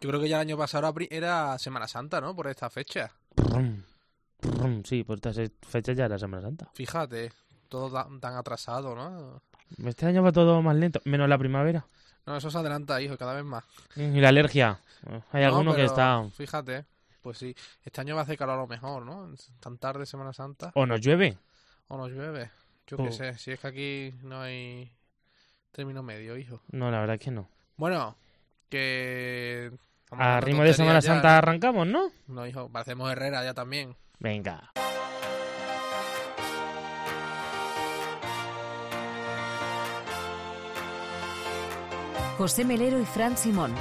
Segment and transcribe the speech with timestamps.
[0.00, 2.36] Yo creo que ya el año pasado era Semana Santa, ¿no?
[2.36, 3.12] Por esta fecha.
[4.84, 6.70] Sí, por estas fechas ya era Semana Santa.
[6.74, 7.32] Fíjate,
[7.68, 7.90] todo
[8.20, 9.40] tan atrasado, ¿no?
[9.84, 11.86] Este año va todo más lento, menos la primavera.
[12.26, 13.64] No, eso se adelanta, hijo, cada vez más.
[13.94, 14.80] Y la alergia.
[15.32, 16.24] Hay alguno que está...
[16.34, 16.84] Fíjate,
[17.22, 17.54] pues sí.
[17.84, 19.32] Este año va a hacer calor a lo mejor, ¿no?
[19.60, 20.72] Tan tarde Semana Santa.
[20.74, 21.38] O nos llueve.
[21.88, 22.50] O nos llueve.
[22.86, 24.92] Yo qué sé, si es que aquí no hay
[25.72, 26.60] término medio, hijo.
[26.70, 27.48] No, la verdad es que no.
[27.76, 28.16] Bueno,
[28.68, 29.70] que...
[30.10, 32.10] A ritmo de Semana Santa arrancamos, ¿no?
[32.28, 33.96] No, hijo, parecemos Herrera ya también.
[34.18, 34.72] Venga.
[42.38, 43.74] José Melero y Fran Simón.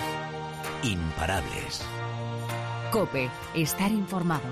[0.81, 1.85] Imparables.
[2.91, 4.48] Cope, estar informado.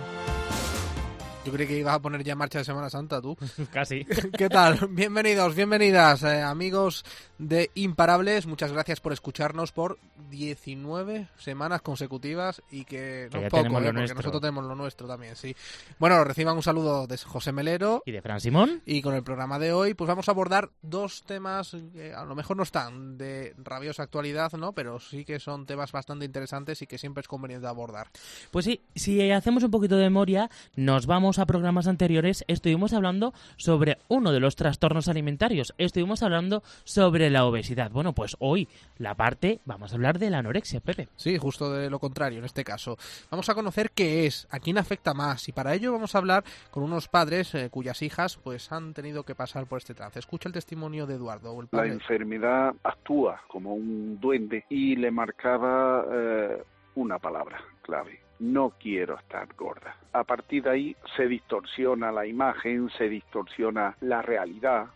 [1.46, 3.36] Yo creí que ibas a poner ya en marcha de Semana Santa, tú.
[3.72, 4.06] Casi.
[4.38, 4.88] ¿Qué tal?
[4.90, 7.04] Bienvenidos, bienvenidas, eh, amigos
[7.38, 8.48] de Imparables.
[8.48, 13.92] Muchas gracias por escucharnos por 19 semanas consecutivas y que, no es poco, eh, porque
[13.92, 15.54] nosotros tenemos lo nuestro también, sí.
[16.00, 18.04] Bueno, reciban un saludo de José Melero.
[18.05, 18.82] Y de Fran Simón.
[18.85, 22.35] Y con el programa de hoy, pues vamos a abordar dos temas que a lo
[22.35, 24.72] mejor no están de rabiosa actualidad, ¿no?
[24.72, 28.07] Pero sí que son temas bastante interesantes y que siempre es conveniente abordar.
[28.50, 33.34] Pues sí, si hacemos un poquito de memoria, nos vamos a programas anteriores, estuvimos hablando
[33.57, 35.73] sobre uno de los trastornos alimentarios.
[35.77, 37.91] Estuvimos hablando sobre la obesidad.
[37.91, 38.67] Bueno, pues hoy
[38.98, 41.07] la parte, vamos a hablar de la anorexia, Pepe.
[41.15, 42.98] Sí, justo de lo contrario en este caso.
[43.29, 46.43] Vamos a conocer qué es, a quién afecta más y para ello vamos a hablar
[46.71, 50.20] con unos padres eh, cuyas hijas pues han tenido que pasar por este trance.
[50.20, 51.55] Escucha el testimonio de Eduardo.
[51.71, 56.63] la enfermedad actúa como un duende y le marcaba eh,
[56.95, 59.96] una palabra clave no quiero estar gorda.
[60.12, 64.88] A partir de ahí se distorsiona la imagen, se distorsiona la realidad.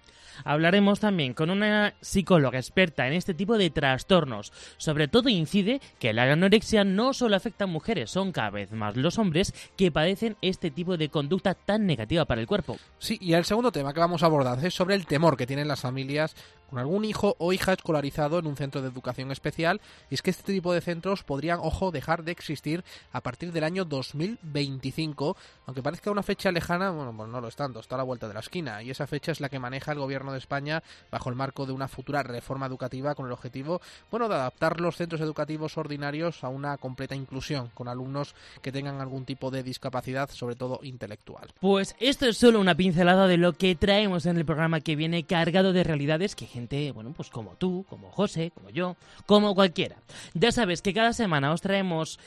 [0.43, 4.51] Hablaremos también con una psicóloga experta en este tipo de trastornos.
[4.77, 8.95] Sobre todo incide que la anorexia no solo afecta a mujeres, son cada vez más
[8.97, 12.77] los hombres que padecen este tipo de conducta tan negativa para el cuerpo.
[12.99, 15.67] Sí, y el segundo tema que vamos a abordar es sobre el temor que tienen
[15.67, 16.35] las familias
[16.69, 20.31] con algún hijo o hija escolarizado en un centro de educación especial, y es que
[20.31, 25.83] este tipo de centros podrían, ojo, dejar de existir a partir del año 2025, aunque
[25.83, 28.33] parezca una fecha lejana, bueno, pues no lo es tanto, está a la vuelta de
[28.33, 31.35] la esquina, y esa fecha es la que maneja el gobierno de España bajo el
[31.35, 35.77] marco de una futura reforma educativa con el objetivo, bueno, de adaptar los centros educativos
[35.77, 40.79] ordinarios a una completa inclusión, con alumnos que tengan algún tipo de discapacidad, sobre todo
[40.83, 41.49] intelectual.
[41.59, 45.23] Pues esto es solo una pincelada de lo que traemos en el programa que viene
[45.23, 48.95] cargado de realidades que gente, bueno, pues como tú, como José, como yo,
[49.27, 49.97] como cualquiera.
[50.33, 52.19] Ya sabes que cada semana os traemos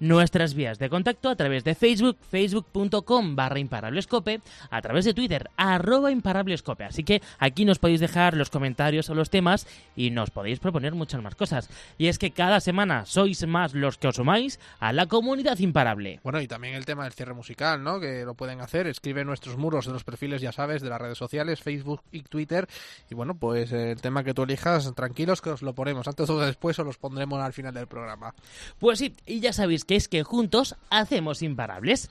[0.00, 4.40] nuestras vías de contacto a través de Facebook, facebook.com barra imparablescope,
[4.70, 6.84] a través de Twitter, arroba imparablescope.
[6.84, 10.94] Así que aquí nos podéis dejar los comentarios o los temas y nos podéis proponer
[10.94, 11.68] muchas más cosas.
[11.98, 16.20] Y es que cada semana sois más los que os sumáis a la comunidad imparable.
[16.22, 18.00] Bueno, y también el tema del cierre musical, ¿no?
[18.00, 21.18] Que lo pueden hacer, escribe nuestros muros de los perfiles, ya sabes, de las redes
[21.18, 22.68] sociales, Facebook y Twitter.
[23.10, 26.38] Y bueno, pues el tema que tú elijas, tranquilos que os lo ponemos antes o
[26.40, 28.34] después o los pondremos al final del programa.
[28.78, 32.10] Pues sí, y ya sabéis que es que juntos hacemos imparables.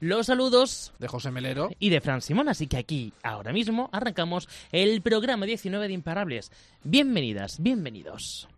[0.00, 4.48] Los saludos de José Melero y de Fran Simón, así que aquí, ahora mismo, arrancamos
[4.72, 6.50] el programa 19 de Imparables.
[6.82, 8.48] Bienvenidas, bienvenidos.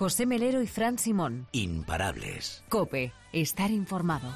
[0.00, 1.46] José Melero y Fran Simón.
[1.52, 2.64] Imparables.
[2.70, 4.30] Cope, estar informado.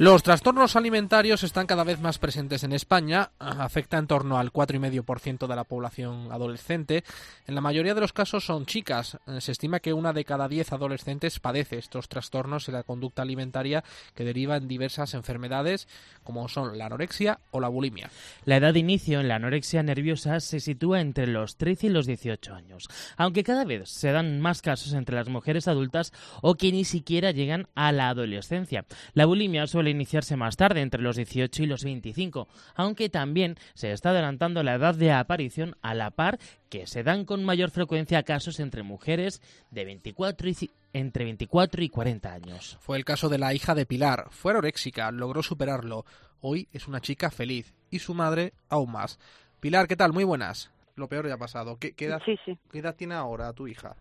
[0.00, 5.48] Los trastornos alimentarios están cada vez más presentes en España, afecta en torno al 4,5%
[5.48, 7.02] de la población adolescente.
[7.48, 9.18] En la mayoría de los casos son chicas.
[9.40, 13.82] Se estima que una de cada diez adolescentes padece estos trastornos y la conducta alimentaria
[14.14, 15.88] que deriva en diversas enfermedades
[16.22, 18.08] como son la anorexia o la bulimia.
[18.44, 22.06] La edad de inicio en la anorexia nerviosa se sitúa entre los 13 y los
[22.06, 22.86] 18 años,
[23.16, 27.32] aunque cada vez se dan más casos entre las mujeres adultas o que ni siquiera
[27.32, 28.84] llegan a la adolescencia.
[29.14, 33.92] La bulimia suele iniciarse más tarde, entre los 18 y los 25, aunque también se
[33.92, 36.38] está adelantando la edad de aparición a la par
[36.70, 41.88] que se dan con mayor frecuencia casos entre mujeres de 24 y entre 24 y
[41.88, 42.78] 40 años.
[42.80, 44.26] Fue el caso de la hija de Pilar.
[44.30, 46.04] Fue anoréxica, logró superarlo.
[46.40, 49.18] Hoy es una chica feliz y su madre aún más.
[49.60, 50.12] Pilar, ¿qué tal?
[50.12, 50.72] Muy buenas.
[50.96, 51.78] Lo peor ya ha pasado.
[51.78, 53.96] ¿Qué, edad, ¿qué edad tiene ahora tu hija?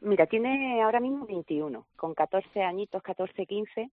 [0.00, 3.90] Mira, tiene ahora mismo 21, con 14 añitos, 14, 15,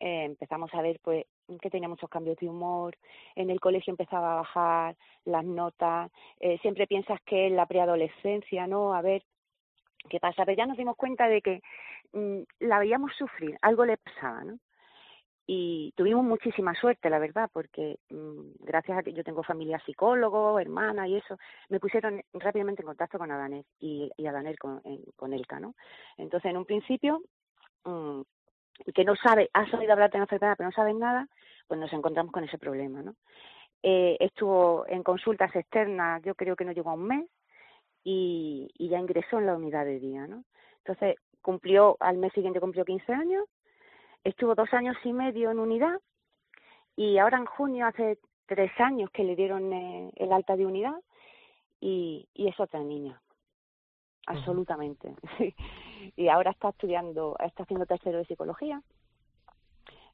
[0.00, 1.26] eh, empezamos a ver pues
[1.60, 2.96] que tenía muchos cambios de humor,
[3.34, 6.10] en el colegio empezaba a bajar las notas,
[6.40, 8.94] eh, siempre piensas que es la preadolescencia, ¿no?
[8.94, 9.22] A ver
[10.08, 11.60] qué pasa, pero ya nos dimos cuenta de que
[12.12, 14.58] mm, la veíamos sufrir, algo le pasaba, ¿no?
[15.50, 20.60] y tuvimos muchísima suerte, la verdad, porque mm, gracias a que yo tengo familia psicólogo,
[20.60, 21.38] hermana y eso,
[21.70, 24.82] me pusieron rápidamente en contacto con Adaner y, y con,
[25.16, 25.74] con Elka, ¿no?
[26.18, 27.22] Entonces, en un principio,
[28.94, 31.28] que no sabe, has oído hablar de la enfermedad, pero no sabes nada,
[31.66, 33.14] pues nos encontramos con ese problema, ¿no?
[33.82, 37.28] Eh, estuvo en consultas externas, yo creo que no llegó a un mes,
[38.04, 40.44] y, y ya ingresó en la unidad de día, ¿no?
[40.78, 43.44] Entonces, cumplió, al mes siguiente cumplió 15 años,
[44.24, 46.00] Estuvo dos años y medio en unidad
[46.96, 50.96] y ahora en junio hace tres años que le dieron eh, el alta de unidad
[51.80, 53.20] y, y es otra niña,
[54.26, 55.14] absolutamente.
[56.16, 58.82] y ahora está estudiando, está haciendo tercero de psicología.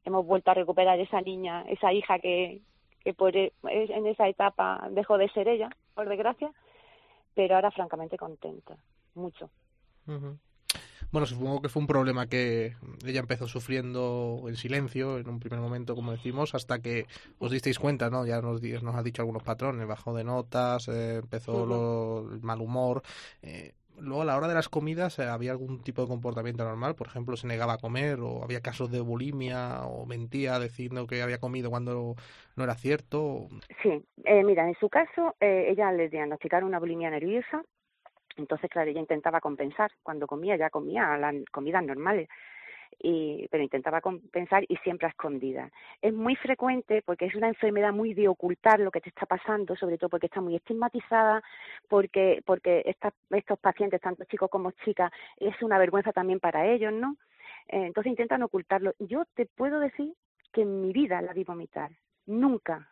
[0.05, 2.61] Hemos vuelto a recuperar esa niña, esa hija que,
[3.03, 6.51] que por, e, en esa etapa dejó de ser ella, por desgracia,
[7.35, 8.77] pero ahora francamente contenta,
[9.15, 9.51] mucho.
[11.11, 12.75] Bueno, supongo que fue un problema que
[13.07, 17.07] ella empezó sufriendo en silencio en un primer momento, como decimos, hasta que
[17.39, 18.27] os disteis cuenta, ¿no?
[18.27, 23.03] Ya nos, nos ha dicho algunos patrones, bajó de notas, eh, empezó el mal humor.
[23.43, 26.95] Eh, luego, a la hora de las comidas, eh, ¿había algún tipo de comportamiento normal?
[26.95, 31.23] Por ejemplo, ¿se negaba a comer o había casos de bulimia o mentía diciendo que
[31.23, 32.15] había comido cuando
[32.57, 33.49] no era cierto?
[33.83, 37.63] Sí, eh, mira, en su caso, eh, ella le diagnosticaron una bulimia nerviosa
[38.37, 39.93] entonces, claro, ella intentaba compensar.
[40.03, 42.29] Cuando comía, ya comía las comidas normales.
[42.99, 45.71] Y, pero intentaba compensar y siempre a escondidas.
[46.01, 49.77] Es muy frecuente porque es una enfermedad muy de ocultar lo que te está pasando,
[49.77, 51.43] sobre todo porque está muy estigmatizada,
[51.89, 52.83] porque, porque
[53.31, 57.17] estos pacientes, tanto chicos como chicas, es una vergüenza también para ellos, ¿no?
[57.69, 58.95] Eh, entonces intentan ocultarlo.
[58.99, 60.15] Yo te puedo decir
[60.53, 61.91] que en mi vida la vi vomitar,
[62.27, 62.89] nunca.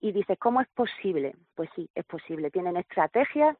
[0.00, 1.34] Y dices, ¿cómo es posible?
[1.54, 2.50] Pues sí, es posible.
[2.50, 3.56] Tienen estrategias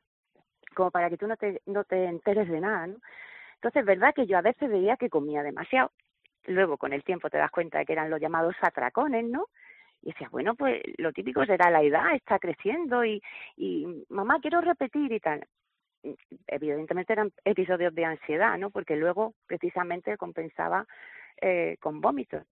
[0.74, 2.96] como para que tú no te, no te enteres de nada, ¿no?
[3.56, 5.92] Entonces, es verdad que yo a veces veía que comía demasiado.
[6.46, 9.46] Luego, con el tiempo, te das cuenta de que eran los llamados atracones, ¿no?
[10.02, 13.20] Y decías, bueno, pues lo típico será la edad, está creciendo y,
[13.56, 15.44] y mamá, quiero repetir y tal.
[16.46, 18.70] Evidentemente eran episodios de ansiedad, ¿no?
[18.70, 20.86] Porque luego, precisamente, compensaba
[21.40, 22.44] eh, con vómitos.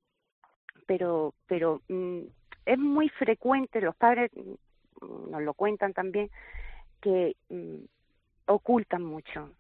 [0.87, 2.23] Pero, pero mm,
[2.67, 6.31] es muy frecuente, los padres mm, nos lo cuentan también,
[7.01, 7.85] que mm,
[8.47, 9.51] ocultan mucho.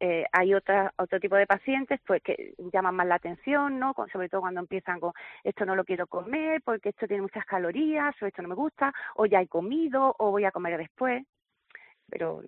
[0.00, 3.94] Eh, hay otra, otro tipo de pacientes pues que llaman más la atención, ¿no?
[4.12, 5.12] sobre todo cuando empiezan con
[5.42, 8.92] esto no lo quiero comer porque esto tiene muchas calorías o esto no me gusta
[9.16, 11.26] o ya he comido o voy a comer después.
[12.08, 12.42] Pero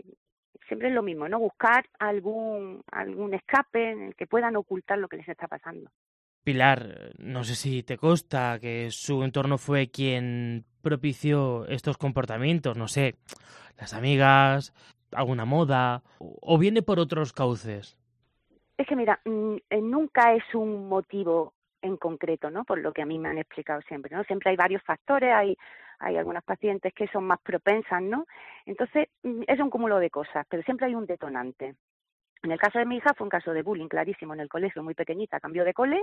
[0.69, 1.41] siempre es lo mismo, ¿no?
[1.41, 5.91] Buscar algún algún escape en el que puedan ocultar lo que les está pasando.
[6.45, 12.89] Pilar, no sé si te consta que su entorno fue quien propició estos comportamientos, no
[12.89, 13.17] sé,
[13.77, 14.73] las amigas,
[15.13, 17.97] alguna moda o viene por otros cauces?
[18.77, 22.65] Es que mira, mm, eh, nunca es un motivo en concreto, ¿no?
[22.65, 24.25] Por lo que a mí me han explicado siempre, ¿no?
[24.25, 25.57] Siempre hay varios factores, hay
[26.01, 28.27] hay algunas pacientes que son más propensas, ¿no?
[28.65, 31.75] Entonces, mm, es un cúmulo de cosas, pero siempre hay un detonante.
[32.43, 34.83] En el caso de mi hija fue un caso de bullying clarísimo en el colegio,
[34.83, 36.03] muy pequeñita, cambió de cole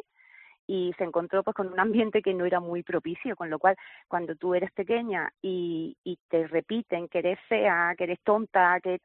[0.68, 3.76] y se encontró pues con un ambiente que no era muy propicio, con lo cual
[4.08, 9.00] cuando tú eres pequeña y, y te repiten que eres fea, que eres tonta, que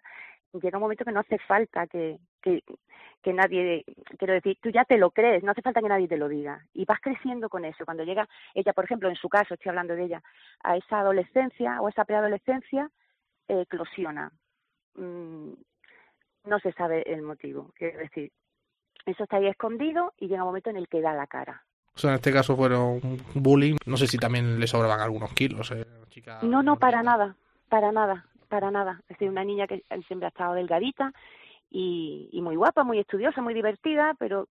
[0.60, 2.62] llega un momento que no hace falta que, que,
[3.22, 3.84] que nadie,
[4.18, 6.66] quiero decir, tú ya te lo crees, no hace falta que nadie te lo diga.
[6.74, 7.84] Y vas creciendo con eso.
[7.84, 10.22] Cuando llega ella, por ejemplo, en su caso, estoy hablando de ella,
[10.62, 12.90] a esa adolescencia o esa preadolescencia,
[13.48, 14.31] eclosiona.
[14.94, 15.52] Mm,
[16.44, 17.72] no se sabe el motivo.
[17.74, 18.32] Quiero decir,
[19.06, 21.62] eso está ahí escondido y llega un momento en el que da la cara.
[21.94, 23.00] O sea, en este caso fueron
[23.34, 23.76] bullying.
[23.86, 25.70] No sé si también le sobraban algunos kilos.
[25.72, 26.38] Eh, chica...
[26.42, 27.36] No, no, para nada,
[27.68, 29.00] para nada, para nada.
[29.02, 31.12] Es decir, una niña que siempre ha estado delgadita
[31.70, 34.48] y, y muy guapa, muy estudiosa, muy divertida, pero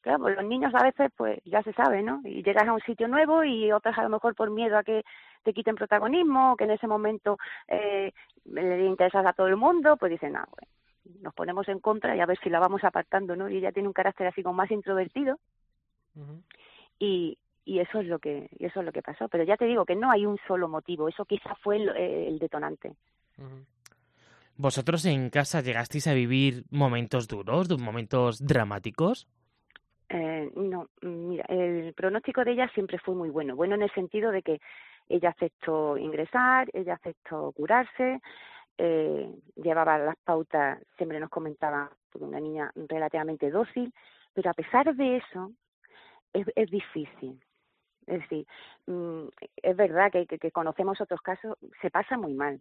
[0.00, 2.20] claro, pues los niños a veces, pues ya se sabe, ¿no?
[2.24, 5.04] Y llegas a un sitio nuevo y otras a lo mejor por miedo a que
[5.42, 7.38] te quiten protagonismo, o que en ese momento
[7.68, 8.12] eh,
[8.44, 10.72] le interesas a todo el mundo, pues dicen, ah, bueno,
[11.20, 13.48] nos ponemos en contra y a ver si la vamos apartando, ¿no?
[13.48, 15.38] Y ella tiene un carácter así como más introvertido
[16.98, 19.28] y, y eso es lo que y eso es lo que pasó.
[19.28, 22.38] Pero ya te digo que no hay un solo motivo, eso quizá fue el, el
[22.38, 22.92] detonante.
[24.56, 29.26] ¿Vosotros en casa llegasteis a vivir momentos duros, momentos dramáticos?
[30.10, 33.54] Eh, no, mira, el pronóstico de ella siempre fue muy bueno.
[33.56, 34.60] Bueno en el sentido de que
[35.08, 38.20] ella aceptó ingresar, ella aceptó curarse,
[38.82, 43.92] eh, llevaba las pautas, siempre nos comentaba, una niña relativamente dócil,
[44.32, 45.52] pero a pesar de eso,
[46.32, 47.38] es, es difícil.
[48.06, 48.46] Es decir,
[48.86, 52.60] mm, es verdad que, que, conocemos otros casos, se pasa muy mal.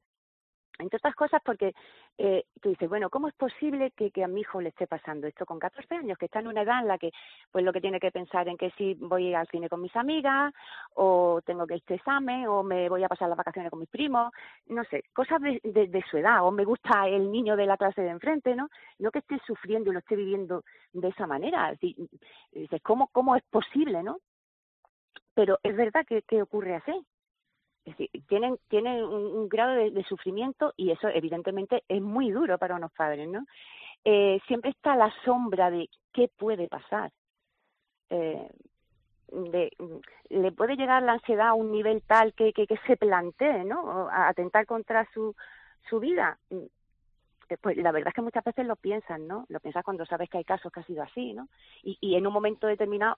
[0.80, 1.74] Entre otras cosas porque
[2.18, 5.46] eh, tú dices, bueno, ¿cómo es posible que, a mi hijo le esté pasando esto
[5.46, 7.12] con 14 años, que está en una edad en la que
[7.52, 10.54] pues lo que tiene que pensar en que si voy al cine con mis amigas
[10.96, 14.32] o tengo que este examen o me voy a pasar las vacaciones con mis primos,
[14.68, 18.02] no sé, cosas de, de, su edad o me gusta el niño de la clase
[18.02, 18.70] de enfrente, ¿no?
[19.00, 21.72] No que esté sufriendo y lo esté viviendo de esa manera.
[21.72, 21.96] Decir,
[22.52, 24.20] dices, ¿cómo, ¿cómo es posible, no?
[25.34, 27.06] Pero es verdad que, que ocurre así
[28.27, 33.27] tienen, tienen un, grado de, sufrimiento y eso evidentemente es muy duro para unos padres,
[33.27, 33.46] ¿no?
[34.05, 37.12] Eh, siempre está la sombra de qué puede pasar.
[38.10, 38.50] Eh,
[39.31, 39.72] de,
[40.29, 44.10] le puede llegar la ansiedad a un nivel tal que, que, que se plantee, ¿no?
[44.10, 45.36] A atentar contra su,
[45.89, 46.38] su vida.
[46.50, 46.67] Eh,
[47.62, 49.46] pues la verdad es que muchas veces lo piensan, ¿no?
[49.50, 51.48] Lo piensas cuando sabes que hay casos que ha sido así, ¿no?
[51.84, 53.17] Y, y en un momento determinado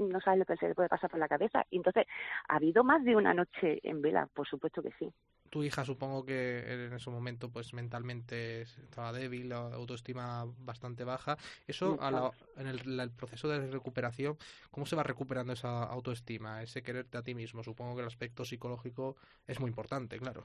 [0.00, 1.64] no sabes lo que se le puede pasar por la cabeza.
[1.70, 2.06] Y entonces,
[2.48, 4.28] ¿ha habido más de una noche en vela?
[4.32, 5.12] Por supuesto que sí.
[5.50, 11.36] Tu hija supongo que en ese momento pues mentalmente estaba débil, la autoestima bastante baja.
[11.66, 14.38] Eso a la, en el, el, proceso de recuperación,
[14.70, 17.64] ¿cómo se va recuperando esa autoestima, ese quererte a ti mismo?
[17.64, 19.16] Supongo que el aspecto psicológico
[19.48, 20.44] es muy importante, claro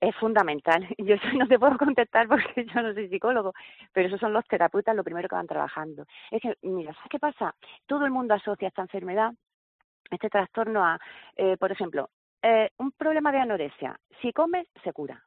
[0.00, 0.86] es fundamental.
[0.98, 3.52] Yo no te puedo contestar porque yo no soy psicólogo,
[3.92, 6.06] pero esos son los terapeutas lo primero que van trabajando.
[6.30, 7.54] Es que, mira, ¿sabes qué pasa?
[7.86, 9.32] Todo el mundo asocia esta enfermedad,
[10.10, 10.98] este trastorno a,
[11.36, 12.10] eh, por ejemplo,
[12.42, 13.98] eh, un problema de anorexia.
[14.20, 15.22] Si comes, se cura.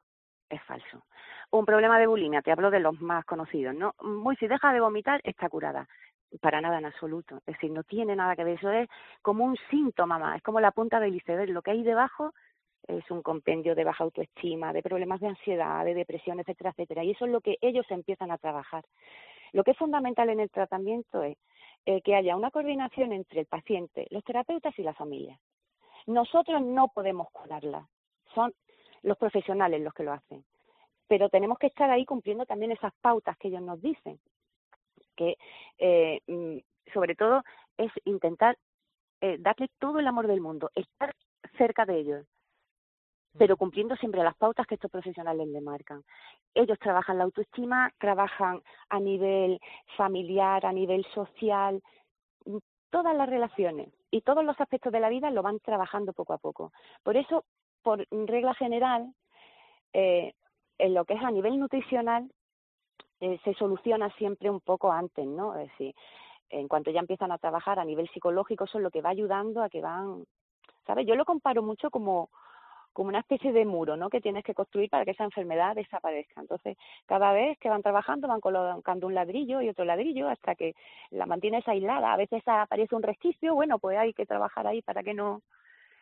[0.50, 1.06] Es falso.
[1.52, 3.94] Un problema de bulimia, te hablo de los más conocidos, ¿no?
[4.02, 5.88] Muy, si deja de vomitar, está curada
[6.42, 7.38] para nada en absoluto.
[7.46, 8.58] Es decir, no tiene nada que ver.
[8.58, 8.90] Eso es
[9.22, 11.52] como un síntoma más, es como la punta del iceberg.
[11.52, 12.34] Lo que hay debajo
[12.98, 17.04] es un compendio de baja autoestima, de problemas de ansiedad, de depresión, etcétera, etcétera.
[17.04, 18.84] Y eso es lo que ellos empiezan a trabajar.
[19.54, 21.38] Lo que es fundamental en el tratamiento es
[21.86, 25.40] eh, que haya una coordinación entre el paciente, los terapeutas y la familia.
[26.08, 27.88] Nosotros no podemos curarla,
[28.34, 28.54] son
[29.04, 30.44] los profesionales los que lo hacen.
[31.08, 34.20] Pero tenemos que estar ahí cumpliendo también esas pautas que ellos nos dicen.
[35.16, 35.38] Que
[35.78, 36.58] eh, mm,
[36.94, 37.44] sobre todo
[37.78, 38.58] es intentar
[39.22, 41.14] eh, darle todo el amor del mundo, estar
[41.58, 42.26] cerca de ellos,
[43.38, 46.04] pero cumpliendo siempre las pautas que estos profesionales le marcan.
[46.54, 49.60] Ellos trabajan la autoestima, trabajan a nivel
[49.96, 51.82] familiar, a nivel social,
[52.90, 56.38] todas las relaciones y todos los aspectos de la vida lo van trabajando poco a
[56.38, 56.72] poco.
[57.04, 57.46] Por eso,
[57.84, 59.14] por regla general,
[59.94, 60.34] eh,
[60.78, 62.32] en lo que es a nivel nutricional,
[63.20, 65.56] eh, se soluciona siempre un poco antes, ¿no?
[65.56, 65.94] Es decir,
[66.50, 69.62] en cuanto ya empiezan a trabajar a nivel psicológico, eso es lo que va ayudando
[69.62, 70.26] a que van,
[70.88, 71.06] ¿sabes?
[71.06, 72.30] Yo lo comparo mucho como
[72.94, 74.10] como una especie de muro, ¿no?
[74.10, 76.42] Que tienes que construir para que esa enfermedad desaparezca.
[76.42, 80.76] Entonces, cada vez que van trabajando van colocando un ladrillo y otro ladrillo hasta que
[81.12, 82.14] la mantienes aislada.
[82.14, 85.42] A veces aparece un resquicio, bueno, pues hay que trabajar ahí para que no,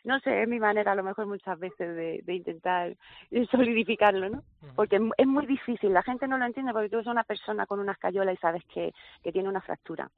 [0.04, 2.96] no sé, es mi manera a lo mejor muchas veces de, de intentar
[3.52, 4.44] solidificarlo, ¿no?
[4.76, 7.80] Porque es muy difícil, la gente no lo entiende porque tú eres una persona con
[7.80, 10.10] una escayola y sabes que, que tiene una fractura.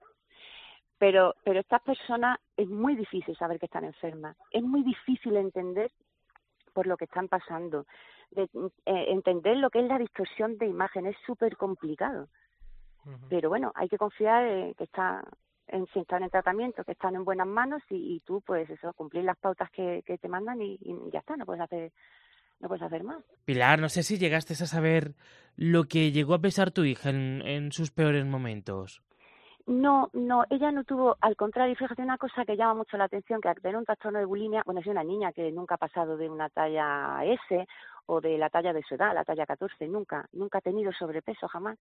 [0.99, 5.91] Pero, pero estas personas es muy difícil saber que están enfermas, es muy difícil entender
[6.79, 7.85] por lo que están pasando.
[8.31, 8.43] De,
[8.85, 12.29] eh, entender lo que es la distorsión de imagen es súper complicado.
[13.03, 13.27] Uh -huh.
[13.29, 15.25] Pero bueno, hay que confiar en que está
[15.67, 18.93] en si están en tratamiento, que están en buenas manos y, y tú, pues eso,
[18.93, 21.91] cumplir las pautas que, que te mandan y, y, ya está, no puedes hacer
[22.61, 23.21] no puedes hacer más.
[23.43, 25.15] Pilar, no sé si llegaste a saber
[25.57, 29.01] lo que llegó a pesar tu hija en, en sus peores momentos.
[29.69, 33.39] No, no, ella no tuvo, al contrario, fíjate una cosa que llama mucho la atención,
[33.39, 36.17] que al tener un trastorno de bulimia, bueno, es una niña que nunca ha pasado
[36.17, 37.67] de una talla S
[38.07, 41.47] o de la talla de su edad, la talla 14, nunca, nunca ha tenido sobrepeso
[41.47, 41.77] jamás.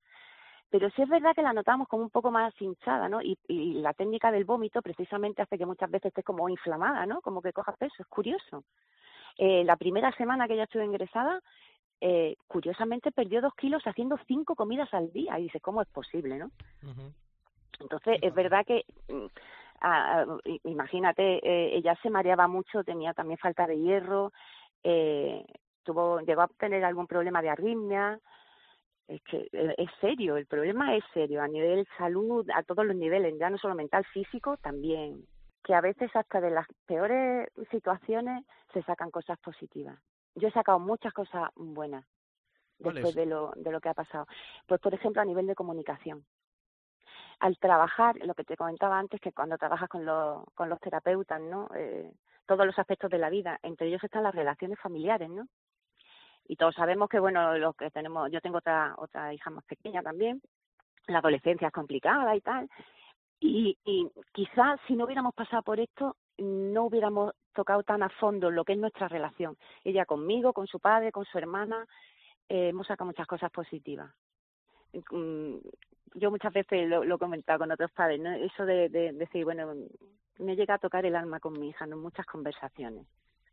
[0.68, 3.22] Pero sí es verdad que la notamos como un poco más hinchada, ¿no?
[3.22, 7.22] Y, y la técnica del vómito precisamente hace que muchas veces estés como inflamada, ¿no?
[7.22, 8.64] Como que cojas peso, es curioso.
[9.38, 11.40] Eh, la primera semana que ella estuvo ingresada,
[12.02, 15.38] eh, curiosamente perdió dos kilos haciendo cinco comidas al día.
[15.38, 16.50] Y dices, ¿cómo es posible, no?
[17.80, 18.84] Entonces, es verdad que,
[19.80, 20.24] ah,
[20.64, 24.32] imagínate, eh, ella se mareaba mucho, tenía también falta de hierro,
[24.82, 25.44] eh,
[25.84, 28.18] tuvo, llegó a tener algún problema de arritmia.
[29.06, 33.38] Es que es serio, el problema es serio, a nivel salud, a todos los niveles,
[33.38, 35.24] ya no solo mental, físico, también.
[35.64, 38.44] Que a veces hasta de las peores situaciones
[38.74, 39.98] se sacan cosas positivas.
[40.34, 42.04] Yo he sacado muchas cosas buenas
[42.78, 44.26] después de lo, de lo que ha pasado.
[44.66, 46.24] Pues, por ejemplo, a nivel de comunicación
[47.40, 51.40] al trabajar, lo que te comentaba antes, que cuando trabajas con los, con los terapeutas,
[51.40, 51.68] ¿no?
[51.74, 52.10] Eh,
[52.46, 55.46] todos los aspectos de la vida, entre ellos están las relaciones familiares, ¿no?
[56.46, 60.02] Y todos sabemos que, bueno, lo que tenemos, yo tengo otra, otra hija más pequeña
[60.02, 60.40] también,
[61.06, 62.68] la adolescencia es complicada y tal,
[63.40, 68.50] y, y quizás si no hubiéramos pasado por esto, no hubiéramos tocado tan a fondo
[68.50, 69.56] lo que es nuestra relación.
[69.84, 71.86] Ella conmigo, con su padre, con su hermana,
[72.48, 74.10] eh, hemos sacado muchas cosas positivas.
[74.92, 75.56] Mm,
[76.14, 78.30] yo muchas veces lo, lo he comentado con otros padres, ¿no?
[78.32, 79.74] eso de, de, decir, bueno,
[80.38, 83.06] me llega a tocar el alma con mi hija en muchas conversaciones,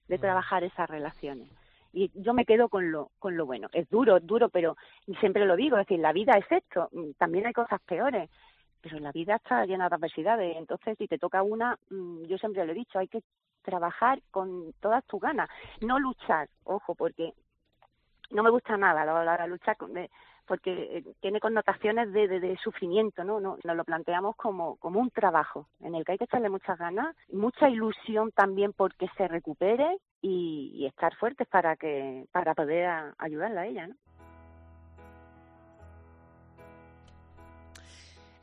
[0.08, 1.50] de trabajar esas relaciones.
[1.94, 3.70] Y yo me quedo con lo, con lo bueno.
[3.72, 4.76] Es duro, es duro, pero
[5.20, 8.30] siempre lo digo, es decir, la vida es esto, mm, también hay cosas peores,
[8.82, 10.58] pero la vida está llena de adversidades.
[10.58, 13.24] Entonces, si te toca una, mm, yo siempre lo he dicho, hay que
[13.64, 15.50] trabajar con todas tus ganas,
[15.82, 17.34] no luchar, ojo, porque
[18.30, 19.94] no me gusta nada la, la, luchar con,
[20.46, 23.40] porque eh, tiene connotaciones de, de, sufrimiento, ¿no?
[23.40, 23.58] ¿no?
[23.64, 27.16] Nos lo planteamos como, como un trabajo en el que hay que echarle muchas ganas,
[27.32, 33.62] mucha ilusión también porque se recupere y, y estar fuertes para que para poder ayudarla
[33.62, 33.96] a ella, ¿no?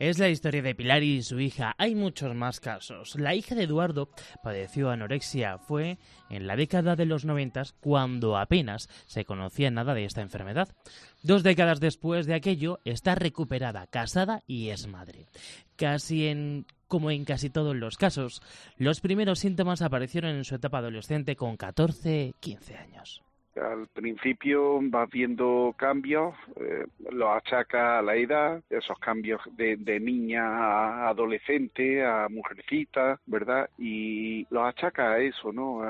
[0.02, 1.76] Es la historia de Pilar y su hija.
[1.78, 3.14] Hay muchos más casos.
[3.14, 4.08] La hija de Eduardo
[4.42, 5.58] padeció anorexia.
[5.58, 5.96] Fue
[6.28, 10.74] en la década de los noventas cuando apenas se conocía nada de esta enfermedad.
[11.22, 15.28] Dos décadas después de aquello, está recuperada, casada y es madre.
[15.76, 18.42] Casi en como en casi todos los casos,
[18.78, 23.22] los primeros síntomas aparecieron en su etapa adolescente con 14-15 años.
[23.56, 30.00] Al principio vas viendo cambios, eh, los achaca a la edad, esos cambios de, de,
[30.00, 33.68] niña a adolescente, a mujercita, ¿verdad?
[33.78, 35.82] Y los achaca a eso, ¿no?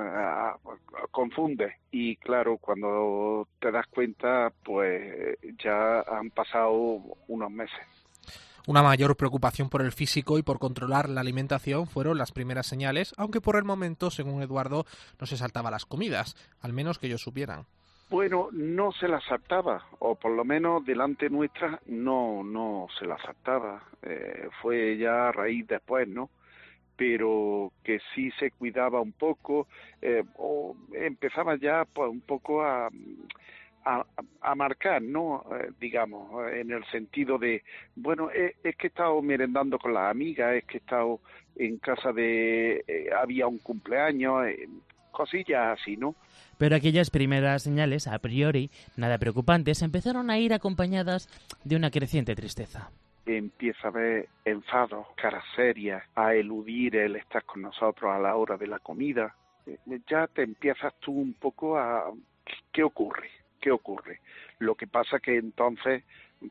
[1.11, 1.76] Confunde.
[1.90, 6.73] Y claro, cuando te das cuenta, pues ya han pasado
[7.28, 8.01] unos meses.
[8.69, 13.12] Una mayor preocupación por el físico y por controlar la alimentación fueron las primeras señales,
[13.16, 14.85] aunque por el momento, según Eduardo,
[15.19, 17.66] no se saltaba las comidas, al menos que ellos supieran.
[18.09, 23.21] Bueno, no se las saltaba, o por lo menos delante nuestra no, no se las
[23.23, 23.83] saltaba.
[24.02, 26.31] Eh, fue ya a raíz después, ¿no?
[26.95, 29.66] Pero que sí se cuidaba un poco,
[30.00, 32.90] eh, o empezaba ya pues, un poco a,
[33.85, 35.45] a, marcar, ¿no?
[35.53, 37.62] Eh, digamos, en el sentido de,
[37.97, 41.21] bueno, es, que he estado merendando con las amigas, es que he estado
[41.57, 44.69] en casa de, eh, había un cumpleaños, eh,
[45.11, 46.15] cosillas así, ¿no?
[46.59, 51.29] Pero aquellas primeras señales, a priori, nada preocupantes, empezaron a ir acompañadas
[51.64, 52.90] de una creciente tristeza
[53.25, 58.57] empieza a ver enfados, caras serias, a eludir el estar con nosotros a la hora
[58.57, 59.35] de la comida.
[60.11, 62.12] Ya te empiezas tú un poco a...
[62.73, 63.31] ¿Qué ocurre?
[63.62, 64.20] ¿Qué ocurre?
[64.59, 66.03] Lo que pasa que entonces,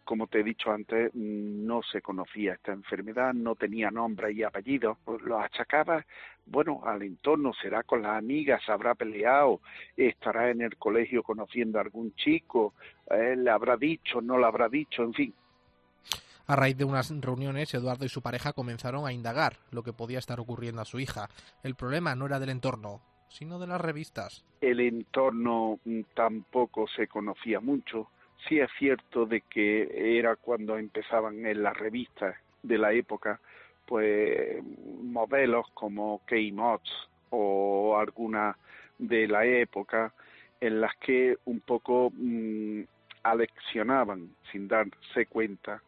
[0.05, 4.97] como te he dicho antes, no se conocía esta enfermedad, no tenía nombre y apellido,
[5.03, 6.05] pues lo achacaba,
[6.45, 9.59] bueno, al entorno, será con las amigas, habrá peleado,
[9.97, 12.75] estará en el colegio conociendo a algún chico,
[13.09, 15.33] eh, le habrá dicho, no le habrá dicho, en fin.
[16.47, 20.19] A raíz de unas reuniones, Eduardo y su pareja comenzaron a indagar lo que podía
[20.19, 21.29] estar ocurriendo a su hija.
[21.61, 24.43] El problema no era del entorno, sino de las revistas.
[24.59, 28.09] El entorno mm, tampoco se conocía mucho.
[28.47, 33.39] Sí es cierto de que era cuando empezaban en las revistas de la época,
[33.85, 34.63] pues
[35.03, 36.81] modelos como Kay Moss
[37.29, 38.57] o alguna
[38.97, 40.13] de la época
[40.59, 42.81] en las que un poco mm,
[43.23, 45.81] aleccionaban sin darse cuenta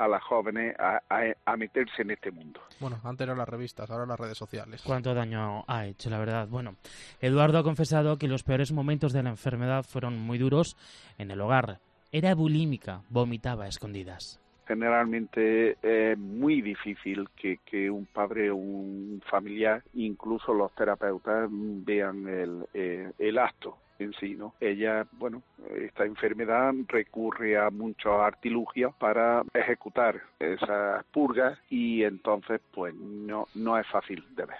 [0.00, 2.60] a las jóvenes a, meterse en este mundo.
[2.80, 4.82] Bueno, antes eran las revistas, ahora las redes sociales.
[4.82, 6.48] ¿Cuánto daño ha hecho, la verdad?
[6.48, 6.76] Bueno,
[7.20, 10.76] Eduardo ha confesado que los peores momentos de la enfermedad fueron muy duros
[11.18, 11.80] en el hogar.
[12.12, 14.40] Era bulímica, vomitaba a escondidas.
[14.66, 22.26] Generalmente es muy difícil que, que un padre o un familiar, incluso los terapeutas, vean
[22.26, 24.54] el, eh, el acto en sí, ¿no?
[24.60, 25.42] Ella, bueno,
[25.76, 33.78] esta enfermedad recurre a muchos artilugios para ejecutar esas purgas y entonces, pues, no, no
[33.78, 34.58] es fácil de ver.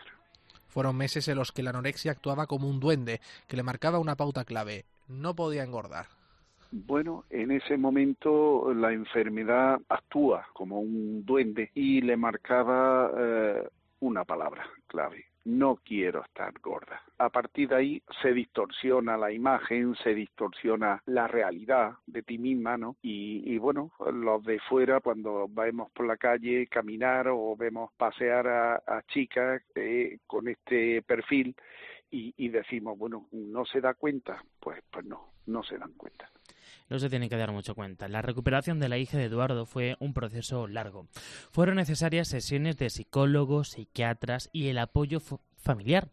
[0.68, 4.14] Fueron meses en los que la anorexia actuaba como un duende que le marcaba una
[4.14, 4.84] pauta clave.
[5.08, 6.06] No podía engordar.
[6.72, 14.24] Bueno, en ese momento la enfermedad actúa como un duende y le marcaba eh, una
[14.24, 17.02] palabra clave, no quiero estar gorda.
[17.18, 22.76] A partir de ahí se distorsiona la imagen, se distorsiona la realidad de ti misma,
[22.76, 22.96] ¿no?
[23.02, 29.02] Y, bueno, los de fuera, cuando vemos por la calle caminar o vemos pasear a,
[29.08, 31.54] chicas eh, con este perfil
[32.10, 34.42] y, y decimos, bueno, ¿no se da cuenta?
[34.58, 36.30] Pues, pues no, no se dan cuenta
[36.90, 38.08] no se tiene que dar mucho cuenta.
[38.08, 41.06] La recuperación de la hija de Eduardo fue un proceso largo.
[41.52, 45.20] Fueron necesarias sesiones de psicólogos, psiquiatras y el apoyo
[45.56, 46.08] familiar.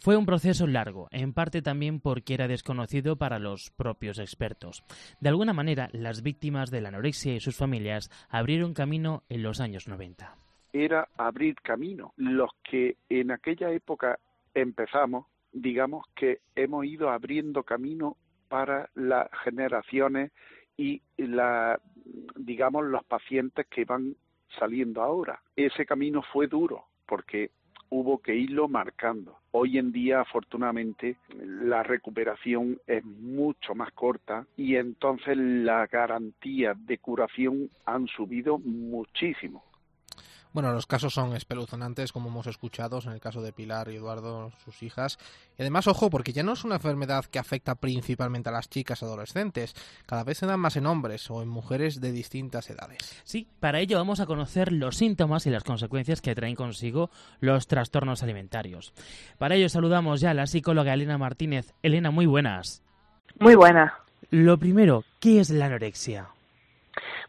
[0.00, 4.84] Fue un proceso largo, en parte también porque era desconocido para los propios expertos.
[5.20, 9.60] De alguna manera, las víctimas de la anorexia y sus familias abrieron camino en los
[9.60, 10.36] años 90
[10.84, 12.12] era abrir camino.
[12.16, 14.18] Los que en aquella época
[14.54, 18.16] empezamos, digamos que hemos ido abriendo camino
[18.48, 20.32] para las generaciones
[20.76, 21.80] y la,
[22.36, 24.16] digamos los pacientes que van
[24.58, 25.40] saliendo ahora.
[25.56, 27.50] Ese camino fue duro porque
[27.90, 29.38] hubo que irlo marcando.
[29.52, 36.98] Hoy en día, afortunadamente, la recuperación es mucho más corta y entonces la garantía de
[36.98, 39.64] curación han subido muchísimo.
[40.56, 44.52] Bueno, los casos son espeluznantes, como hemos escuchado, en el caso de Pilar y Eduardo,
[44.64, 45.18] sus hijas.
[45.58, 49.02] Y además, ojo, porque ya no es una enfermedad que afecta principalmente a las chicas
[49.02, 49.74] adolescentes.
[50.06, 53.20] Cada vez se dan más en hombres o en mujeres de distintas edades.
[53.24, 57.66] Sí, para ello vamos a conocer los síntomas y las consecuencias que traen consigo los
[57.66, 58.94] trastornos alimentarios.
[59.36, 61.74] Para ello saludamos ya a la psicóloga Elena Martínez.
[61.82, 62.82] Elena, muy buenas.
[63.38, 63.92] Muy buenas.
[64.30, 66.30] Lo primero, ¿qué es la anorexia?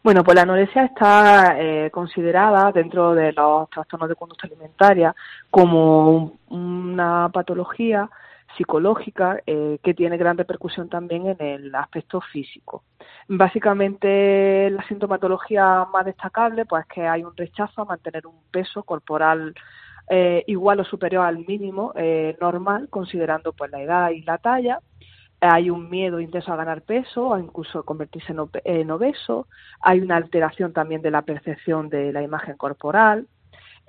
[0.04, 5.16] Bueno, pues la anorexia está eh, considerada dentro de los trastornos de conducta alimentaria
[5.50, 8.10] como una patología
[8.56, 12.84] psicológica eh, que tiene gran repercusión también en el aspecto físico.
[13.28, 18.84] Básicamente la sintomatología más destacable pues es que hay un rechazo a mantener un peso
[18.84, 19.54] corporal
[20.10, 21.94] eh, igual o superior al mínimo
[22.40, 24.80] normal considerando pues la edad y la talla
[25.40, 29.48] hay un miedo intenso a ganar peso o incluso convertirse en obeso,
[29.82, 33.28] hay una alteración también de la percepción de la imagen corporal,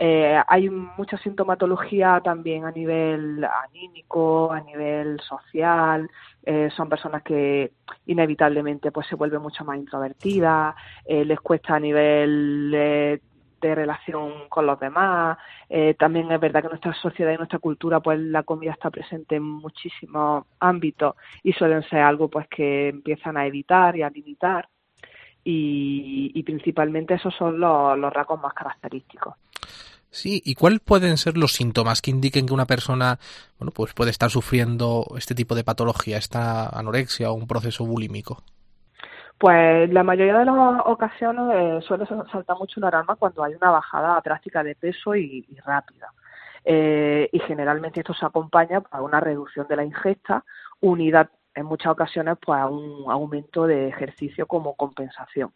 [0.01, 6.09] eh, hay mucha sintomatología también a nivel anímico, a nivel social,
[6.45, 7.73] eh, son personas que
[8.07, 13.21] inevitablemente pues se vuelven mucho más introvertidas, eh, les cuesta a nivel
[13.61, 15.39] de relación con los demás.
[15.69, 19.37] Eh, también es verdad que nuestra sociedad y nuestra cultura, pues la comida está presente
[19.37, 24.69] en muchísimos ámbitos y suelen ser algo pues que empiezan a evitar y a limitar.
[25.51, 29.35] Y, principalmente esos son los, los rasgos más característicos.
[30.11, 33.19] Sí, ¿y cuáles pueden ser los síntomas que indiquen que una persona
[33.59, 38.43] bueno, pues puede estar sufriendo este tipo de patología, esta anorexia o un proceso bulímico?
[39.39, 43.71] Pues la mayoría de las ocasiones eh, suele saltar mucho una alarma cuando hay una
[43.71, 46.13] bajada drástica de peso y, rápida.
[46.65, 50.45] Eh, y generalmente esto se acompaña a una reducción de la ingesta,
[50.81, 55.53] unidad en muchas ocasiones pues a un aumento de ejercicio como compensación.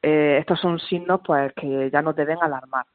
[0.00, 2.86] Eh, estos son signos pues que ya nos deben alarmar.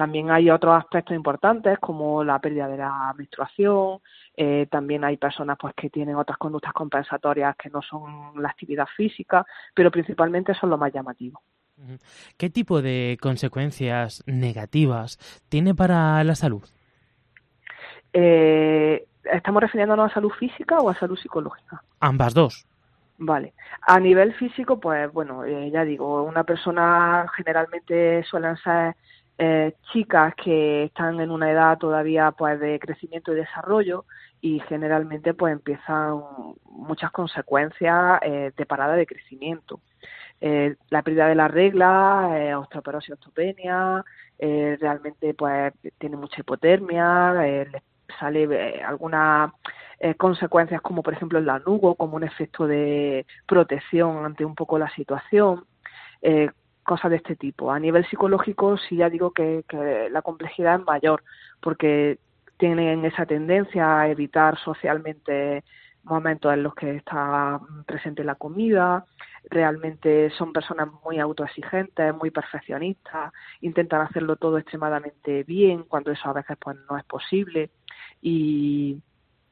[0.00, 3.98] También hay otros aspectos importantes como la pérdida de la menstruación,
[4.34, 8.86] eh, también hay personas pues que tienen otras conductas compensatorias que no son la actividad
[8.96, 11.42] física, pero principalmente son lo más llamativo.
[12.38, 15.18] ¿Qué tipo de consecuencias negativas
[15.50, 16.64] tiene para la salud?
[18.14, 21.82] Eh, ¿Estamos refiriéndonos a salud física o a salud psicológica?
[22.00, 22.66] Ambas dos.
[23.18, 23.52] Vale.
[23.82, 28.96] A nivel físico, pues bueno, eh, ya digo, una persona generalmente suelen ser
[29.42, 34.04] eh, chicas que están en una edad todavía pues de crecimiento y desarrollo
[34.42, 36.20] y generalmente pues empiezan
[36.64, 39.80] muchas consecuencias eh, de parada de crecimiento.
[40.42, 44.04] Eh, la pérdida de la regla, eh, osteoporosis, osteopenia,
[44.38, 47.82] eh, realmente pues tiene mucha hipotermia, les
[48.18, 49.52] sale algunas
[50.18, 54.90] consecuencias como por ejemplo el lanugo, como un efecto de protección ante un poco la
[54.90, 55.64] situación
[56.90, 57.70] cosas de este tipo.
[57.70, 59.64] A nivel psicológico sí ya digo que,
[60.10, 61.22] la complejidad es mayor
[61.60, 62.18] porque
[62.56, 65.62] tienen esa tendencia a evitar socialmente
[66.02, 69.04] momentos en los que está presente la comida,
[69.48, 76.32] realmente son personas muy autoexigentes, muy perfeccionistas, intentan hacerlo todo extremadamente bien cuando eso a
[76.32, 77.70] veces pues no es posible
[78.20, 79.00] y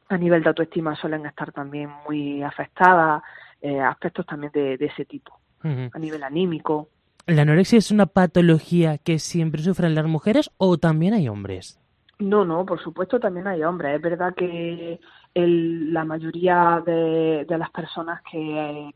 [0.09, 3.23] a nivel de autoestima suelen estar también muy afectadas,
[3.61, 6.89] eh, aspectos también de, ese tipo, a nivel anímico.
[7.29, 11.79] ¿La anorexia es una patología que siempre sufren las mujeres o también hay hombres?
[12.19, 13.97] No, no, por supuesto también hay hombres.
[13.97, 14.99] Es verdad que
[15.35, 18.95] la mayoría de, las personas que,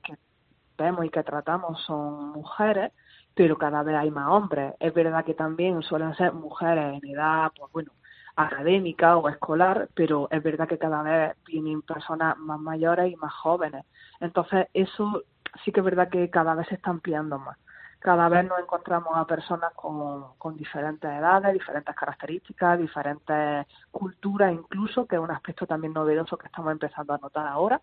[0.79, 2.93] vemos y que tratamos son mujeres,
[3.35, 4.73] pero cada vez hay más hombres.
[4.81, 7.93] Es verdad que también suelen ser mujeres en edad, pues bueno,
[8.35, 13.35] académica o escolar, pero es verdad que cada vez vienen personas más mayores y más
[13.35, 13.85] jóvenes.
[14.21, 15.23] Entonces, eso
[15.63, 17.59] sí que es verdad que cada vez se está ampliando más
[18.03, 25.17] cada vez nos encontramos a personas con, diferentes edades, diferentes características, diferentes culturas incluso, que
[25.17, 27.81] es un aspecto también novedoso que estamos empezando a notar ahora,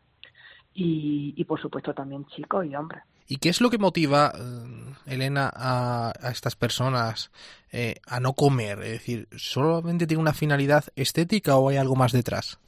[0.73, 3.03] y, por supuesto también chicos y hombres.
[3.27, 7.31] ¿Y qué es lo que motiva, eh, Elena, a, estas personas
[7.71, 8.79] eh, a no comer?
[8.79, 12.59] Es decir, ¿solamente tiene una finalidad estética o hay algo más detrás?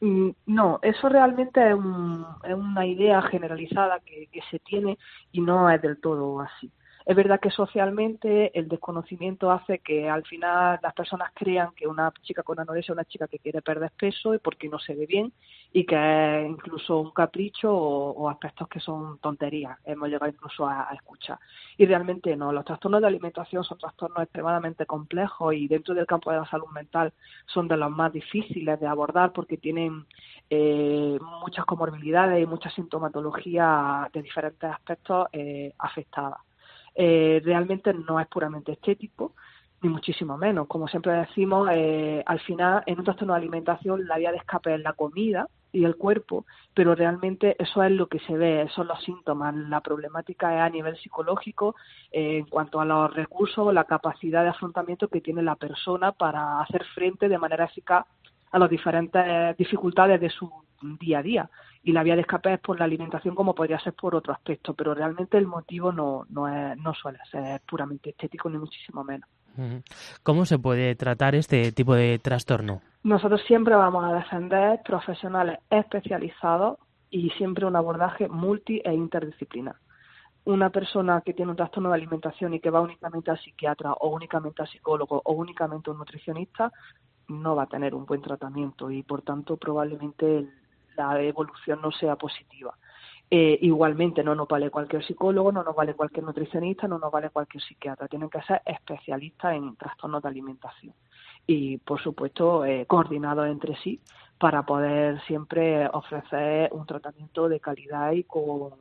[0.00, 4.98] Mm, no, eso realmente es, una idea generalizada que, se tiene
[5.32, 6.72] y no es del todo así.
[7.06, 12.12] Es verdad que socialmente el desconocimiento hace que al final las personas crean que una
[12.22, 15.06] chica con anorexia es una chica que quiere perder peso y porque no se ve
[15.06, 15.32] bien
[15.72, 19.78] y que es incluso un capricho o, aspectos que son tonterías.
[19.84, 21.38] Hemos llegado incluso a, escuchar.
[21.78, 22.52] Y realmente no.
[22.52, 26.68] Los trastornos de alimentación son trastornos extremadamente complejos y dentro del campo de la salud
[26.68, 27.12] mental
[27.46, 30.06] son de los más difíciles de abordar porque tienen
[30.50, 36.49] eh, muchas comorbilidades y mucha sintomatología de diferentes aspectos eh, afectadas.
[37.02, 39.32] Eh, realmente no es puramente estético,
[39.80, 40.66] ni muchísimo menos.
[40.66, 44.74] Como siempre decimos, eh, al final en un trastorno de alimentación la vía de escape
[44.74, 48.86] es la comida y el cuerpo, pero realmente eso es lo que se ve, son
[48.86, 49.54] los síntomas.
[49.54, 51.74] La problemática es a nivel psicológico
[52.12, 56.60] eh, en cuanto a los recursos, la capacidad de afrontamiento que tiene la persona para
[56.60, 58.04] hacer frente de manera eficaz
[58.50, 60.50] a las diferentes dificultades de su
[60.98, 61.50] día a día.
[61.82, 64.74] Y la vía de escape es por la alimentación como podría ser por otro aspecto,
[64.74, 69.28] pero realmente el motivo no, no, es, no suele ser puramente estético ni muchísimo menos.
[70.22, 72.82] ¿Cómo se puede tratar este tipo de trastorno?
[73.02, 76.78] Nosotros siempre vamos a defender profesionales especializados
[77.10, 79.76] y siempre un abordaje multi e interdisciplinar.
[80.44, 84.08] Una persona que tiene un trastorno de alimentación y que va únicamente al psiquiatra o
[84.08, 86.72] únicamente al psicólogo o únicamente a un nutricionista
[87.30, 90.46] no va a tener un buen tratamiento y por tanto probablemente
[90.96, 92.74] la evolución no sea positiva.
[93.32, 97.30] Eh, igualmente no nos vale cualquier psicólogo, no nos vale cualquier nutricionista, no nos vale
[97.30, 98.08] cualquier psiquiatra.
[98.08, 100.94] Tienen que ser especialistas en trastornos de alimentación
[101.46, 104.00] y, por supuesto, eh, coordinados entre sí
[104.36, 108.72] para poder siempre ofrecer un tratamiento de calidad y con,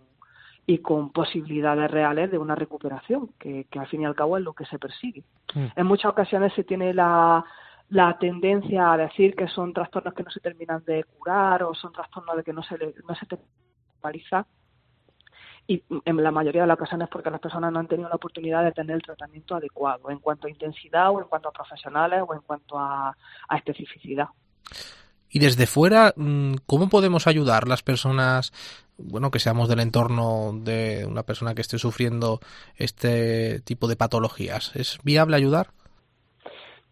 [0.65, 4.53] y con posibilidades reales de una recuperación, que, al fin y al cabo es lo
[4.53, 5.23] que se persigue.
[5.53, 5.65] Mm.
[5.75, 7.45] En muchas ocasiones se tiene la,
[7.89, 11.91] la tendencia a decir que son trastornos que no se terminan de curar o son
[11.91, 13.25] trastornos de que no se, no se
[13.99, 14.45] paliza
[15.69, 18.63] y en la mayoría de las ocasiones porque las personas no han tenido la oportunidad
[18.63, 22.33] de tener el tratamiento adecuado en cuanto a intensidad o en cuanto a profesionales o
[22.33, 23.15] en cuanto a,
[23.55, 24.29] especificidad.
[25.29, 28.51] Y desde fuera, mm, ¿cómo podemos ayudar las personas,
[28.97, 32.39] bueno, que seamos del entorno de una persona que esté sufriendo
[32.75, 34.75] este tipo de patologías?
[34.75, 35.67] ¿Es viable ayudar?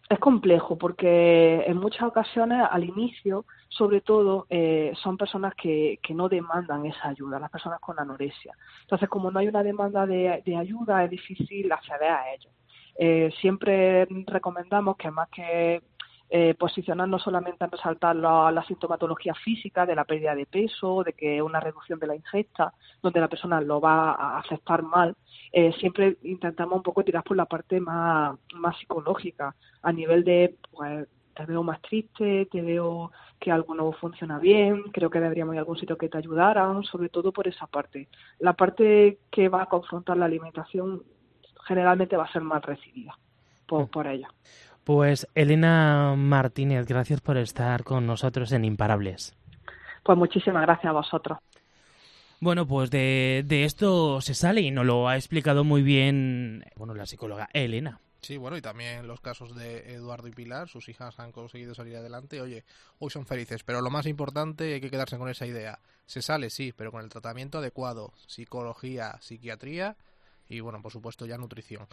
[0.08, 6.14] Es complejo porque en muchas ocasiones al inicio sobre todo eh, son personas que, que
[6.14, 8.54] no demandan esa ayuda, las personas con anorexia.
[8.82, 12.50] Entonces, como no hay una demanda de, ayuda, es difícil acceder a ello.
[12.98, 15.82] Eh, siempre recomendamos que más que
[16.30, 21.40] eh, posicionarnos solamente en resaltar la, sintomatología física de la pérdida de peso, de que
[21.40, 25.16] una reducción de la ingesta, donde la persona lo va a aceptar mal,
[25.52, 30.56] eh, siempre intentamos un poco tirar por la parte más, más psicológica, a nivel de,
[30.70, 35.54] pues, te veo más triste, te veo que algo no funciona bien, creo que deberíamos
[35.54, 38.08] ir a algún sitio que te ayudaran, sobre todo por esa parte.
[38.40, 41.02] La parte que va a confrontar la alimentación
[41.64, 43.16] generalmente va a ser más recibida
[43.66, 43.88] por, mm.
[43.88, 44.28] por ella.
[44.88, 49.36] Pues Elena Martínez, gracias por estar con nosotros en Imparables.
[50.02, 51.38] Pues muchísimas gracias a vosotros.
[52.40, 56.94] Bueno, pues de, de esto se sale y nos lo ha explicado muy bien bueno,
[56.94, 58.00] la psicóloga Elena.
[58.22, 61.94] Sí, bueno, y también los casos de Eduardo y Pilar, sus hijas han conseguido salir
[61.94, 62.40] adelante.
[62.40, 62.64] Oye,
[62.98, 65.80] hoy son felices, pero lo más importante hay que quedarse con esa idea.
[66.06, 69.96] Se sale, sí, pero con el tratamiento adecuado, psicología, psiquiatría
[70.48, 71.86] y, bueno, por supuesto ya nutrición.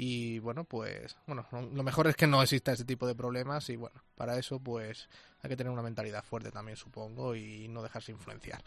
[0.00, 3.74] Y bueno, pues, bueno, lo mejor es que no exista este tipo de problemas y,
[3.74, 5.08] bueno, para eso, pues,
[5.42, 8.62] hay que tener una mentalidad fuerte también, supongo, y no dejarse influenciar.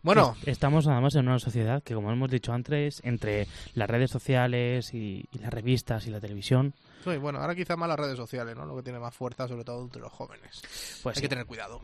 [0.00, 0.34] Bueno.
[0.46, 4.94] Estamos nada más en una sociedad que, como hemos dicho antes, entre las redes sociales
[4.94, 6.72] y, las revistas y la televisión.
[7.04, 8.64] Sí, bueno, ahora quizá más las redes sociales, ¿no?
[8.64, 10.62] Lo que tiene más fuerza, sobre todo entre los jóvenes.
[11.02, 11.82] Pues Hay que tener cuidado.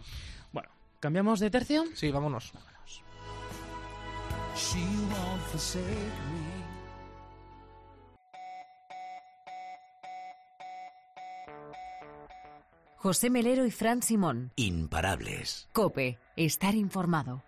[0.50, 1.84] Bueno, ¿cambiamos de tercio?
[1.94, 2.54] Sí, vámonos.
[13.02, 14.52] José Melero y Fran Simón.
[14.54, 15.68] Imparables.
[15.72, 17.42] Cope, estar informado.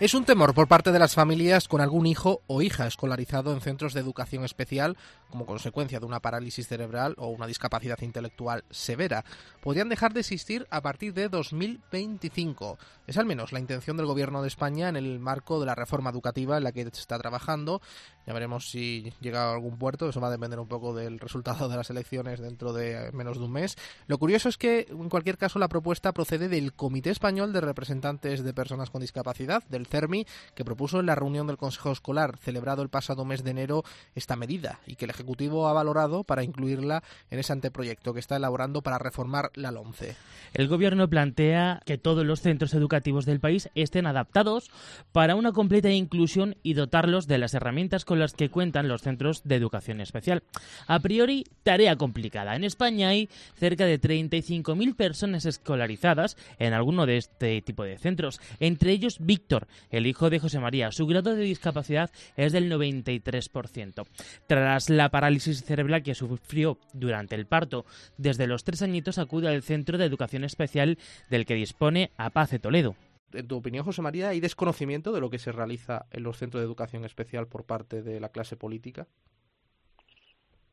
[0.00, 3.60] Es un temor por parte de las familias con algún hijo o hija escolarizado en
[3.60, 4.96] centros de educación especial
[5.30, 9.24] como consecuencia de una parálisis cerebral o una discapacidad intelectual severa.
[9.62, 12.76] Podrían dejar de existir a partir de 2025.
[13.06, 16.10] Es al menos la intención del Gobierno de España en el marco de la reforma
[16.10, 17.80] educativa en la que se está trabajando.
[18.26, 20.08] Ya veremos si llega a algún puerto.
[20.08, 23.44] Eso va a depender un poco del resultado de las elecciones dentro de menos de
[23.44, 23.76] un mes.
[24.06, 28.42] Lo curioso es que, en cualquier caso, la propuesta procede del Comité Español de Representantes
[28.42, 32.82] de Personas con Discapacidad, del CERMI, que propuso en la reunión del Consejo Escolar celebrado
[32.82, 33.84] el pasado mes de enero
[34.14, 38.36] esta medida y que el Ejecutivo ha valorado para incluirla en ese anteproyecto que está
[38.36, 40.16] elaborando para reformar la LOMCE.
[40.52, 44.70] El Gobierno plantea que todos los centros educativos del país estén adaptados
[45.12, 49.56] para una completa inclusión y dotarlos de las herramientas las que cuentan los centros de
[49.56, 50.42] educación especial.
[50.86, 52.56] A priori, tarea complicada.
[52.56, 58.40] En España hay cerca de 35.000 personas escolarizadas en alguno de este tipo de centros,
[58.60, 60.92] entre ellos Víctor, el hijo de José María.
[60.92, 64.06] Su grado de discapacidad es del 93%.
[64.46, 67.84] Tras la parálisis cerebral que sufrió durante el parto,
[68.16, 70.98] desde los tres añitos acude al centro de educación especial
[71.30, 72.96] del que dispone a Pace Toledo
[73.34, 76.60] en tu opinión, José María, ¿hay desconocimiento de lo que se realiza en los centros
[76.60, 79.06] de educación especial por parte de la clase política?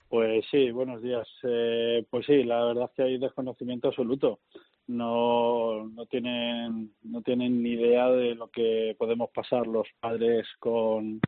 [0.09, 1.27] Pues sí, buenos días.
[1.43, 4.39] Eh, pues sí, la verdad es que hay desconocimiento absoluto.
[4.87, 11.21] No, no tienen, no tienen ni idea de lo que podemos pasar los padres con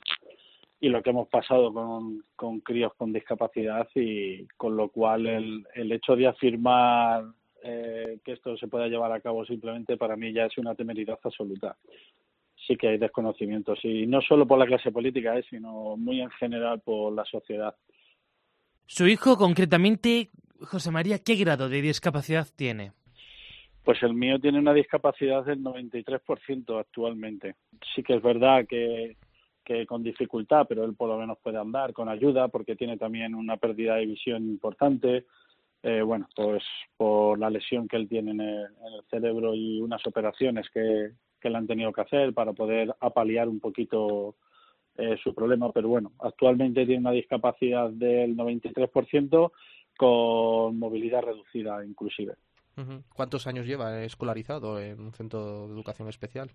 [0.81, 5.65] y lo que hemos pasado con, con críos con discapacidad y con lo cual el,
[5.75, 7.23] el hecho de afirmar
[7.63, 11.17] eh, que esto se pueda llevar a cabo simplemente para mí ya es una temeridad
[11.23, 11.77] absoluta.
[12.67, 16.29] Sí que hay desconocimientos y no solo por la clase política, eh, sino muy en
[16.31, 17.73] general por la sociedad.
[18.85, 22.91] Su hijo, concretamente, José María, ¿qué grado de discapacidad tiene?
[23.83, 27.55] Pues el mío tiene una discapacidad del 93% actualmente.
[27.95, 29.17] Sí que es verdad que,
[29.63, 33.35] que con dificultad, pero él por lo menos puede andar con ayuda porque tiene también
[33.35, 35.25] una pérdida de visión importante,
[35.83, 36.63] eh, bueno, pues
[36.95, 38.69] por la lesión que él tiene en el,
[39.09, 43.59] cerebro y unas operaciones que, que, le han tenido que hacer para poder apalear un
[43.59, 44.35] poquito
[44.95, 49.51] eh, su problema, pero bueno, actualmente tiene una discapacidad del 93%
[49.97, 52.35] con movilidad reducida inclusive.
[53.13, 56.49] ¿Cuántos años lleva escolarizado en un centro de educación especial?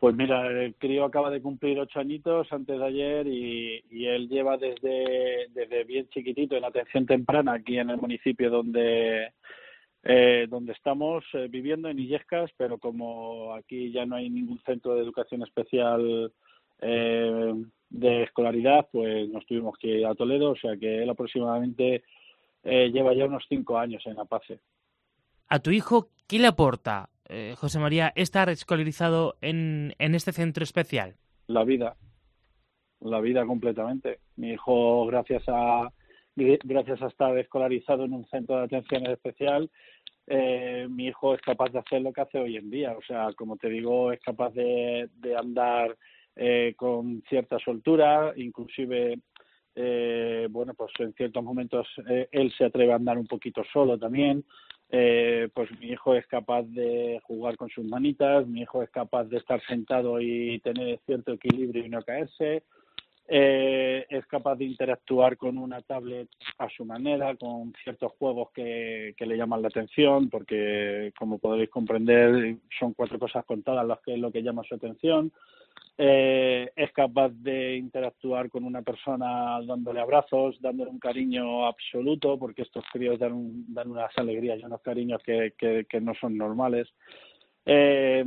[0.00, 4.56] Pues mira, el crío acaba de cumplir ocho añitos antes de ayer y, él lleva
[4.56, 9.34] desde, desde bien chiquitito en atención temprana aquí en el municipio donde
[10.02, 14.94] eh, donde estamos eh, viviendo en Illescas, pero como aquí ya no hay ningún centro
[14.94, 16.32] de educación especial
[16.80, 17.54] eh,
[17.90, 22.04] de escolaridad, pues nos tuvimos que ir a Toledo, o sea que él aproximadamente
[22.62, 24.60] lleva ya unos cinco años en APACE.
[25.48, 30.64] ¿A tu hijo qué le aporta eh, José María, estar escolarizado en, en este centro
[30.64, 31.14] especial?
[31.46, 31.96] La vida,
[33.00, 34.18] la vida completamente.
[34.36, 35.92] Mi hijo, gracias a
[36.34, 39.70] gracias a estar escolarizado en un centro de atención especial,
[40.26, 42.96] eh, mi hijo es capaz de hacer lo que hace hoy en día.
[42.96, 45.96] O sea, como te digo, es capaz de, de andar
[46.36, 49.18] eh, con cierta soltura, inclusive,
[50.50, 51.86] bueno, pues en ciertos momentos
[52.32, 54.44] él se atreve a andar un poquito solo también
[54.92, 59.24] eh, pues mi hijo es capaz de jugar con sus manitas, mi hijo es capaz
[59.24, 62.64] de estar sentado y tener cierto equilibrio y no caerse,
[63.28, 69.14] eh, es capaz de interactuar con una tablet a su manera, con ciertos juegos que,
[69.16, 74.14] que le llaman la atención, porque como podréis comprender son cuatro cosas contadas las que
[74.14, 75.32] es lo que llama su atención
[76.02, 82.62] eh, es capaz de interactuar con una persona dándole abrazos, dándole un cariño absoluto, porque
[82.62, 86.88] estos críos dan, dan unas alegrías y unos cariños que, que, no son normales.
[87.66, 88.24] Eh,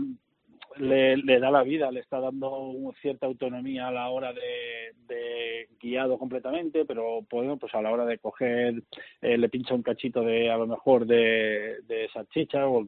[0.78, 5.68] le, le, da la vida, le está dando cierta autonomía a la hora de, de
[5.80, 8.82] guiado completamente, pero bueno, pues a la hora de coger,
[9.22, 12.86] eh, le pincha un cachito de, a lo mejor, de, de salchicha o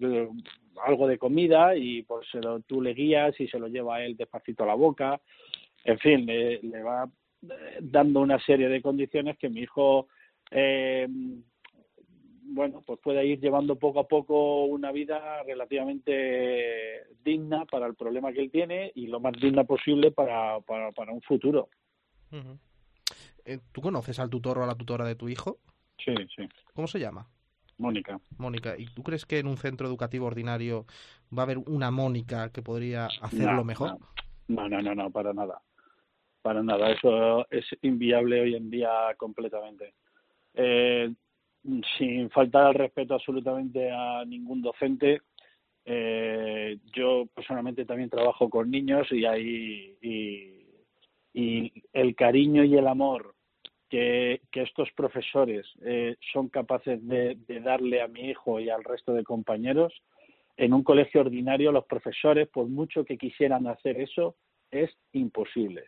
[0.86, 4.06] algo de comida y pues se lo, tú le guías y se lo lleva a
[4.06, 5.20] él despacito a la boca.
[5.84, 7.10] En fin, le, le va
[7.44, 10.08] eh, dando una serie de condiciones que mi hijo
[10.52, 11.08] eh,
[12.56, 18.32] bueno, pues puede ir llevando poco a poco una vida relativamente digna para el problema
[18.32, 21.68] que él tiene y lo más digna posible para, para, para un futuro.
[23.44, 25.58] Eh, ¿Tú conoces al tutor o a la tutora de tu hijo?
[25.98, 26.48] Sí, sí.
[26.74, 27.28] ¿Cómo se llama?
[27.78, 28.22] Mónica.
[28.38, 30.86] Mónica, ¿y tú crees que en un centro educativo ordinario
[31.38, 33.98] va a haber una Mónica que podría hacerlo mejor?
[34.48, 35.62] No, no, no, no, para nada.
[36.42, 39.94] Para nada, eso es inviable hoy en día completamente.
[40.54, 41.14] Eh,
[41.98, 45.22] sin faltar al respeto absolutamente a ningún docente.
[45.86, 50.66] Eh, yo personalmente también trabajo con niños y hay y,
[51.34, 53.36] y el cariño y el amor
[53.88, 58.84] que, que estos profesores eh, son capaces de, de, darle a mi hijo y al
[58.84, 59.94] resto de compañeros
[60.58, 64.36] en un colegio ordinario los profesores por mucho que quisieran hacer eso
[64.72, 65.84] es imposible.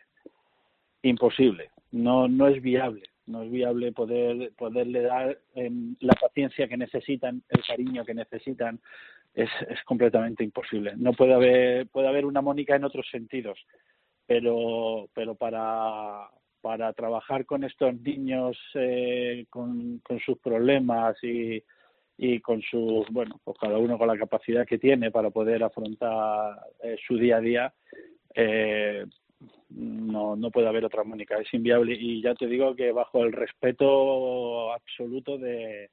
[1.02, 1.70] Imposible.
[1.90, 7.42] No no es viable no es viable poder poderle dar em, la paciencia que necesitan,
[7.48, 8.80] el cariño que necesitan,
[9.34, 10.94] es, es completamente imposible.
[10.96, 13.58] No puede haber, puede haber una Mónica en otros sentidos,
[14.26, 16.28] pero, pero para,
[16.60, 21.62] para trabajar con estos niños eh, con, sus problemas y,
[22.16, 26.58] y con sus, bueno, pues cada uno con la capacidad que tiene para poder afrontar
[26.82, 27.74] eh, su día a día,
[28.34, 29.06] eh,
[29.70, 33.32] no, no puede haber otra Mónica, es inviable y ya te digo que bajo el
[33.32, 35.90] respeto absoluto de,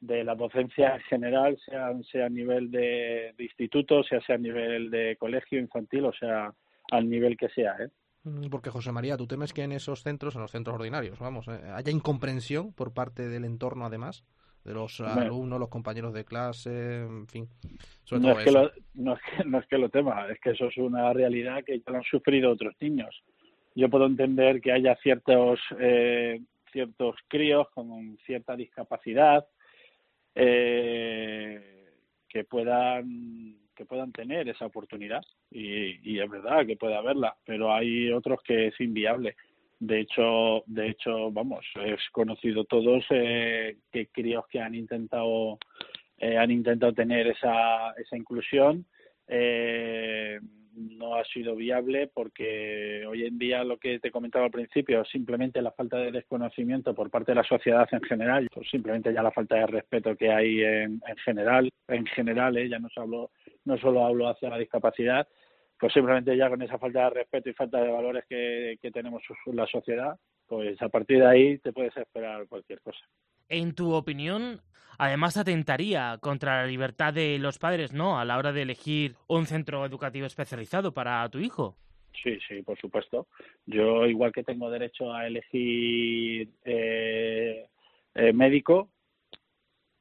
[0.00, 4.90] la docencia en general, sea, sea a nivel de, de instituto, sea, sea a nivel
[4.90, 6.52] de colegio infantil, o sea,
[6.90, 7.90] al nivel que sea, ¿eh?
[8.26, 11.46] Mm, Porque José María, ¿tú temes que en esos centros, en los centros ordinarios, vamos,
[11.48, 14.24] eh, haya incomprensión por parte del entorno además?
[14.66, 15.20] De los Bueno.
[15.20, 17.48] alumnos, los compañeros de clase, en fin.
[18.02, 20.40] Sobre No todo es, que lo, no, es que, no es que lo tema, es
[20.40, 23.22] que eso es una realidad que ya lo han sufrido otros niños.
[23.76, 26.40] Yo puedo entender que haya ciertos eh,
[26.72, 29.46] ciertos críos con cierta discapacidad
[30.34, 31.92] eh,
[32.28, 37.72] que puedan que puedan tener esa oportunidad y, y es verdad que puede haberla, pero
[37.72, 39.36] hay otros que es inviable.
[39.78, 45.58] De hecho, de hecho, vamos, es conocido todos eh, que críos que han intentado
[46.18, 48.86] eh, han intentado tener esa esa inclusión.
[49.28, 50.38] Eh,
[50.76, 55.62] no ha sido viable porque hoy en día lo que te comentaba al principio simplemente
[55.62, 59.32] la falta de desconocimiento por parte de la sociedad en general pues simplemente ya la
[59.32, 63.30] falta de respeto que hay en, en general en general eh, ya no solo
[63.64, 65.26] no solo hablo hacia la discapacidad
[65.78, 69.22] pues simplemente ya con esa falta de respeto y falta de valores que, que tenemos
[69.46, 70.16] en la sociedad
[70.46, 73.04] pues a partir de ahí te puedes esperar cualquier cosa
[73.48, 74.60] En tu opinión,
[74.98, 78.18] además atentaría contra la libertad de los padres, ¿no?
[78.18, 81.76] A la hora de elegir un centro educativo especializado para tu hijo.
[82.22, 83.26] Sí, sí, por supuesto.
[83.66, 87.66] Yo, igual que tengo derecho a elegir eh,
[88.14, 88.88] eh, médico,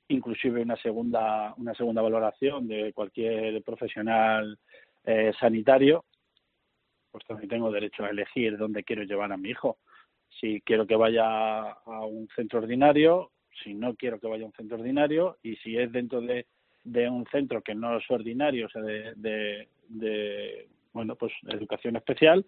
[0.08, 4.58] inclusive una segunda, una segunda valoración de cualquier profesional
[5.06, 6.06] eh, sanitario,
[7.12, 9.78] pues también tengo derecho a elegir dónde quiero llevar a mi hijo.
[10.40, 13.32] Si quiero que vaya a un centro ordinario,
[13.64, 16.46] si no quiero que vaya a un centro ordinario, y si es dentro de,
[16.84, 21.96] de un centro que no es ordinario, o sea, de, de, de bueno, pues educación
[21.96, 22.46] especial,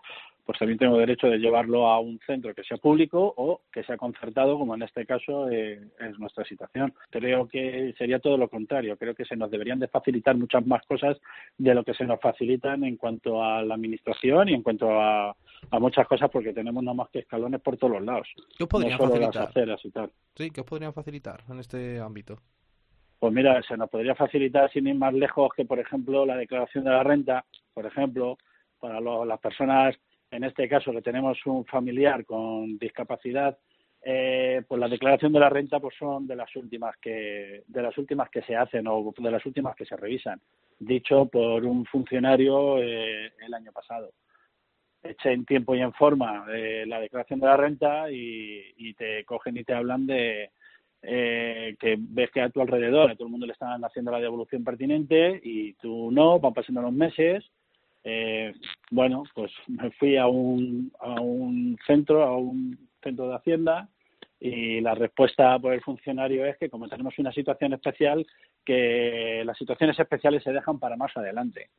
[0.48, 3.98] pues también tengo derecho de llevarlo a un centro que sea público o que sea
[3.98, 6.94] concertado, como en este caso eh, es nuestra situación.
[7.12, 8.96] Creo que sería todo lo contrario.
[8.98, 11.18] Creo que se nos deberían de facilitar muchas más cosas
[11.58, 15.32] de lo que se nos facilitan en cuanto a la administración y en cuanto a,
[15.70, 18.28] a muchas cosas, porque tenemos nada más que escalones por todos los lados.
[18.58, 19.50] ¿Qué os podrían no solo las facilitar?
[19.50, 20.12] aceras y tal.
[20.36, 22.38] Sí, ¿qué os podrían facilitar en este ámbito?
[23.20, 26.86] Pues mira, se nos podría facilitar sin ir más lejos que, por ejemplo, la declaración
[26.86, 27.44] de la renta,
[27.74, 28.38] por ejemplo,
[28.80, 29.96] para lo- las personas,
[30.32, 33.58] en este caso, que tenemos un familiar con discapacidad,
[34.04, 37.98] eh, pues la declaración de la renta pues son de las últimas que de las
[37.98, 40.40] últimas que se hacen o de las últimas que se revisan,
[40.80, 44.12] dicho por un funcionario eh, el año pasado.
[45.04, 49.24] Eché en tiempo y en forma eh, la declaración de la renta y, y te
[49.26, 50.52] cogen y te hablan de,
[51.04, 54.20] eh, que ves que a tu alrededor a todo el mundo le están haciendo la
[54.20, 57.46] devolución pertinente y tú no, van pasando los meses.
[58.10, 58.54] Eh,
[58.90, 63.90] bueno, pues me fui a un, a un centro, a un centro de Hacienda
[64.40, 68.26] y la respuesta por el funcionario es que como tenemos una situación especial,
[68.64, 71.70] que las situaciones especiales se dejan para más adelante.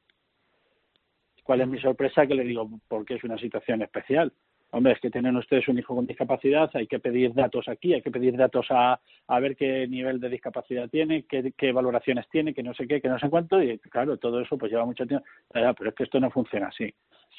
[1.45, 2.27] ¿Cuál es mi sorpresa?
[2.27, 4.31] Que le digo, porque es una situación especial.
[4.71, 8.03] Hombre, es que tienen ustedes un hijo con discapacidad, hay que pedir datos aquí, hay
[8.03, 12.53] que pedir datos a, a ver qué nivel de discapacidad tiene, qué, qué valoraciones tiene,
[12.53, 15.07] que no sé qué, que no sé cuánto, y claro, todo eso pues lleva mucho
[15.07, 15.25] tiempo.
[15.51, 16.93] Pero es que esto no funciona así.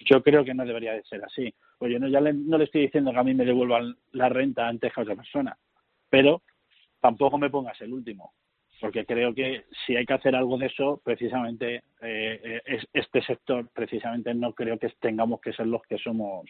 [0.06, 1.54] Yo creo que no debería de ser así.
[1.78, 4.30] Pues yo no, ya le, no le estoy diciendo que a mí me devuelvan la
[4.30, 5.56] renta antes que a otra persona,
[6.10, 6.42] pero
[7.00, 8.34] tampoco me pongas el último,
[8.82, 13.70] porque creo que si hay que hacer algo de eso, precisamente eh, es, este sector,
[13.74, 16.50] precisamente no creo que tengamos que ser los que somos.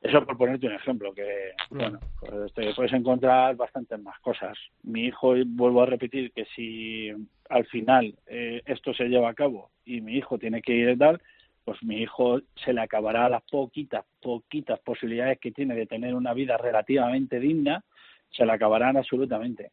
[0.00, 4.56] Eso por ponerte un ejemplo, que bueno, pues te puedes encontrar bastantes más cosas.
[4.82, 7.10] Mi hijo, y vuelvo a repetir, que si
[7.50, 10.96] al final eh, esto se lleva a cabo y mi hijo tiene que ir y
[10.96, 11.20] tal,
[11.64, 16.32] pues mi hijo se le acabará las poquitas, poquitas posibilidades que tiene de tener una
[16.32, 17.84] vida relativamente digna,
[18.30, 19.70] se le acabarán absolutamente,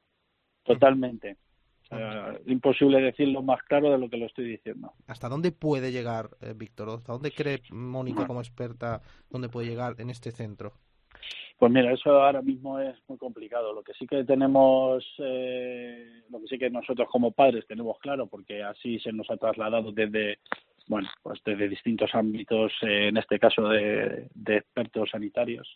[0.63, 1.38] totalmente.
[1.89, 4.91] O sea, imposible decirlo más claro de lo que lo estoy diciendo.
[5.07, 6.89] ¿Hasta dónde puede llegar, eh, Víctor?
[6.89, 10.73] ¿Hasta dónde cree Mónica como experta dónde puede llegar en este centro?
[11.57, 13.73] Pues mira, eso ahora mismo es muy complicado.
[13.73, 18.27] Lo que sí que tenemos, eh, lo que sí que nosotros como padres tenemos claro,
[18.27, 20.39] porque así se nos ha trasladado desde,
[20.88, 25.67] bueno, pues desde distintos ámbitos, eh, en este caso de, de expertos sanitarios,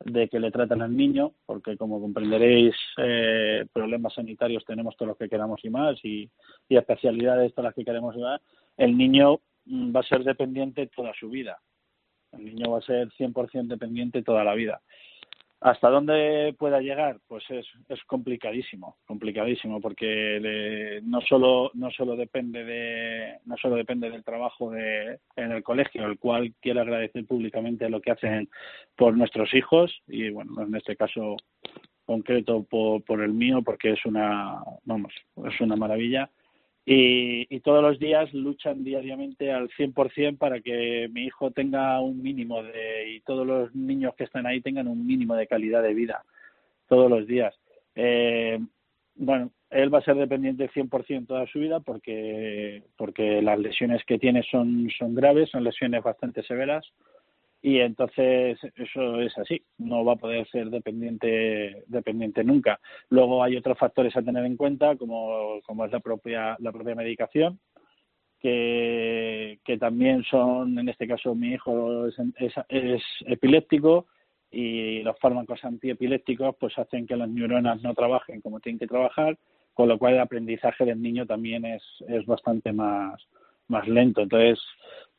[0.00, 5.18] de que le tratan al niño, porque como comprenderéis, eh, problemas sanitarios tenemos todos los
[5.18, 6.30] que queramos y más, y,
[6.68, 8.40] y especialidades todas las que queremos y más,
[8.76, 11.58] el niño mm, va a ser dependiente toda su vida.
[12.32, 14.82] El niño va a ser 100% dependiente toda la vida.
[15.64, 17.20] ¿Hasta dónde pueda llegar?
[17.26, 24.10] Pues es, es complicadísimo, complicadísimo, porque no solo no solo depende de no solo depende
[24.10, 28.50] del trabajo de, en el colegio, el cual quiero agradecer públicamente lo que hacen
[28.94, 31.36] por nuestros hijos y bueno, en este caso
[32.04, 35.14] concreto por, por el mío, porque es una vamos
[35.46, 36.28] es una maravilla
[36.86, 42.62] y, todos los días luchan diariamente al 100% para que mi hijo tenga un mínimo
[42.62, 46.22] de y todos los niños que están ahí tengan un mínimo de calidad de vida
[46.86, 47.54] todos los días.
[47.94, 48.58] Eh,
[49.14, 54.18] bueno, él va a ser dependiente 100% toda su vida porque porque las lesiones que
[54.18, 56.84] tiene son son graves, son lesiones bastante severas
[57.64, 62.78] y entonces eso es así, no va a poder ser dependiente dependiente nunca.
[63.08, 66.94] Luego hay otros factores a tener en cuenta como, como es la propia la propia
[66.94, 67.58] medicación
[68.38, 72.16] que, que también son en este caso mi hijo es,
[72.68, 74.08] es, epiléptico
[74.50, 79.38] y los fármacos antiepilépticos pues hacen que las neuronas no trabajen como tienen que trabajar,
[79.72, 83.26] con lo cual el aprendizaje del niño también es, es bastante más,
[83.68, 84.20] más lento.
[84.20, 84.60] Entonces,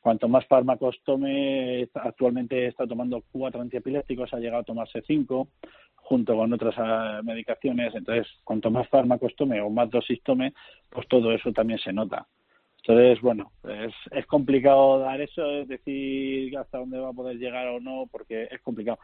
[0.06, 5.48] Cuanto más fármacos tome, actualmente está tomando cuatro antiepilépticos, ha llegado a tomarse cinco,
[5.96, 7.96] junto con otras ah, medicaciones.
[7.96, 10.54] Entonces, cuanto más fármacos tome o más dosis tome,
[10.92, 12.28] pues todo eso también se nota.
[12.84, 17.68] Entonces, bueno, es, es complicado dar eso, es decir hasta dónde va a poder llegar
[17.70, 19.00] o no, porque es complicado.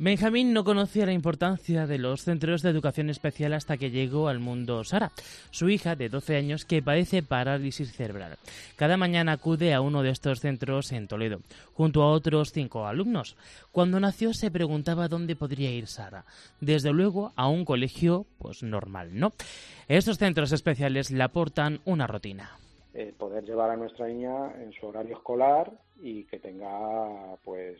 [0.00, 4.38] Benjamín no conocía la importancia de los centros de educación especial hasta que llegó al
[4.38, 5.10] mundo Sara,
[5.50, 8.38] su hija de 12 años que padece parálisis cerebral.
[8.76, 11.40] Cada mañana acude a uno de estos centros en Toledo,
[11.74, 13.36] junto a otros cinco alumnos.
[13.72, 16.24] Cuando nació se preguntaba dónde podría ir Sara.
[16.60, 19.32] Desde luego a un colegio, pues normal, ¿no?
[19.88, 22.52] Estos centros especiales le aportan una rutina.
[22.94, 26.68] Eh, poder llevar a nuestra niña en su horario escolar y que tenga,
[27.44, 27.78] pues,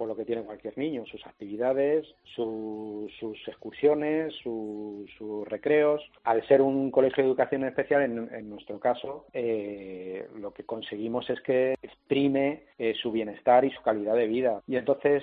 [0.00, 3.12] por lo que tiene cualquier niño, sus actividades, sus
[3.46, 6.00] excursiones, sus recreos.
[6.24, 11.38] Al ser un colegio de educación especial, en, nuestro caso, eh, lo que conseguimos es
[11.42, 14.62] que exprime eh, su bienestar y su calidad de vida.
[14.66, 15.22] Y entonces,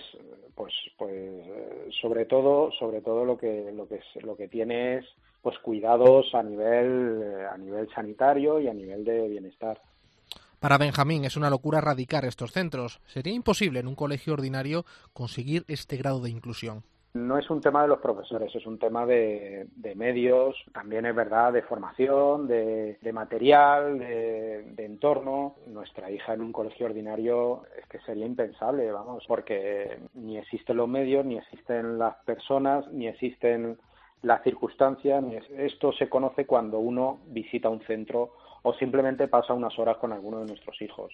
[0.53, 1.43] pues, pues
[1.99, 5.05] sobre todo, sobre todo lo que lo que lo que tiene es
[5.41, 9.81] pues cuidados a nivel a nivel sanitario y a nivel de bienestar.
[10.59, 12.99] Para Benjamín es una locura radicar estos centros.
[13.05, 16.83] Sería imposible en un colegio ordinario conseguir este grado de inclusión.
[17.13, 21.53] No es un tema de los profesores, es un tema de, medios, también es verdad
[21.53, 25.55] de formación, de, material, de, entorno.
[25.67, 30.89] Nuestra hija en un colegio ordinario es que sería impensable, vamos, porque ni existen los
[30.89, 33.77] medios, ni existen las personas, ni existen
[34.23, 35.23] las circunstancias.
[35.55, 38.33] Esto se conoce cuando uno visita un centro
[38.67, 41.13] o simplemente pasa unas horas con alguno de nuestros hijos.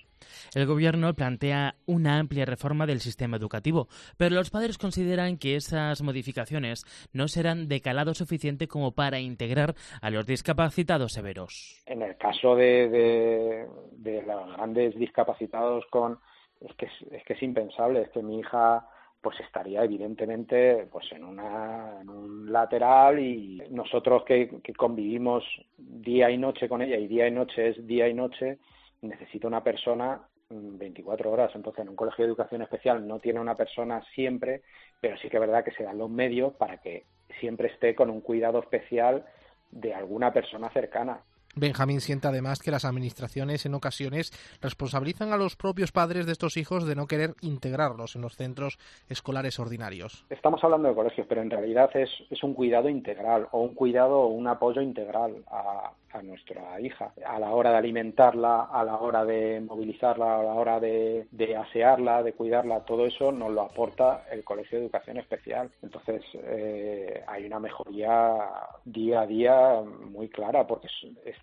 [0.55, 3.87] El gobierno plantea una amplia reforma del sistema educativo,
[4.17, 6.83] pero los padres consideran que esas modificaciones
[7.13, 11.83] no serán de calado suficiente como para integrar a los discapacitados severos.
[11.85, 13.67] En el caso de,
[14.03, 16.17] los grandes discapacitados con
[16.59, 18.87] es que es, que es impensable, es que mi hija
[19.23, 25.45] pues estaría evidentemente pues en, una, un lateral y nosotros que, que, convivimos
[25.77, 28.57] día y noche con ella y día y noche es día y noche,
[29.01, 31.51] necesita una persona 24 mm, horas.
[31.55, 34.61] Entonces, en un colegio de educación especial no tiene una persona siempre,
[34.99, 37.05] pero sí que es verdad que se dan los medios para que
[37.39, 39.23] siempre esté con un cuidado especial
[39.71, 41.21] de alguna persona cercana.
[41.55, 44.31] Benjamín siente además que las administraciones en ocasiones
[44.61, 48.79] responsabilizan a los propios padres de estos hijos de no querer integrarlos en los centros
[49.07, 50.25] escolares ordinarios.
[50.31, 54.19] Estamos hablando de colegios, pero en realidad es, es un cuidado integral o un cuidado
[54.21, 55.91] o un apoyo integral a,
[56.21, 60.79] nuestra hija a la hora de alimentarla, a la hora de movilizarla, a la hora
[60.79, 61.25] de,
[61.57, 65.71] asearla, de cuidarla, todo eso nos lo aporta el Colegio de Educación Especial.
[65.81, 68.37] Entonces eh, hay una mejoría
[68.85, 70.87] día a día muy clara porque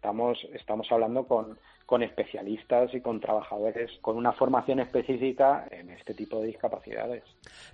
[0.01, 1.59] estamos, estamos hablando con
[1.91, 7.25] con especialistas y con trabajadores con una formación específica en este tipo de discapacidades.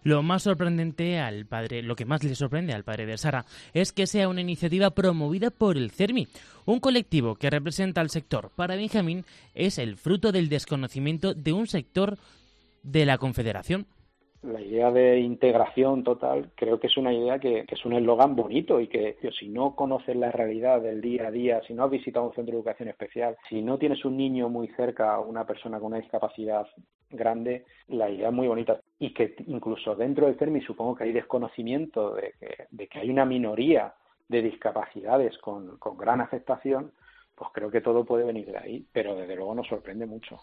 [0.04, 3.92] Lo más sorprendente al padre, lo que más le sorprende al padre de Sara es
[3.92, 6.28] que sea una iniciativa promovida por el CERMI,
[6.64, 8.50] un colectivo que representa al sector.
[8.56, 12.16] Para Benjamín es el fruto del desconocimiento de un sector
[12.82, 13.86] de la Confederación
[14.46, 18.80] la idea de integración total creo que es una idea que, es un eslogan bonito
[18.80, 22.26] y que, si no conoces la realidad del día a día, si no has visitado
[22.26, 25.88] un centro de educación especial, si no tienes un niño muy cerca, una persona con
[25.88, 26.66] una discapacidad
[27.10, 31.12] grande, la idea es muy bonita y que incluso dentro del CERMI supongo que hay
[31.12, 33.94] desconocimiento de que, de que hay una minoría
[34.28, 36.92] de discapacidades con, con gran afectación,
[37.34, 40.40] pues creo que todo puede venir de ahí, pero desde luego nos sorprende mucho.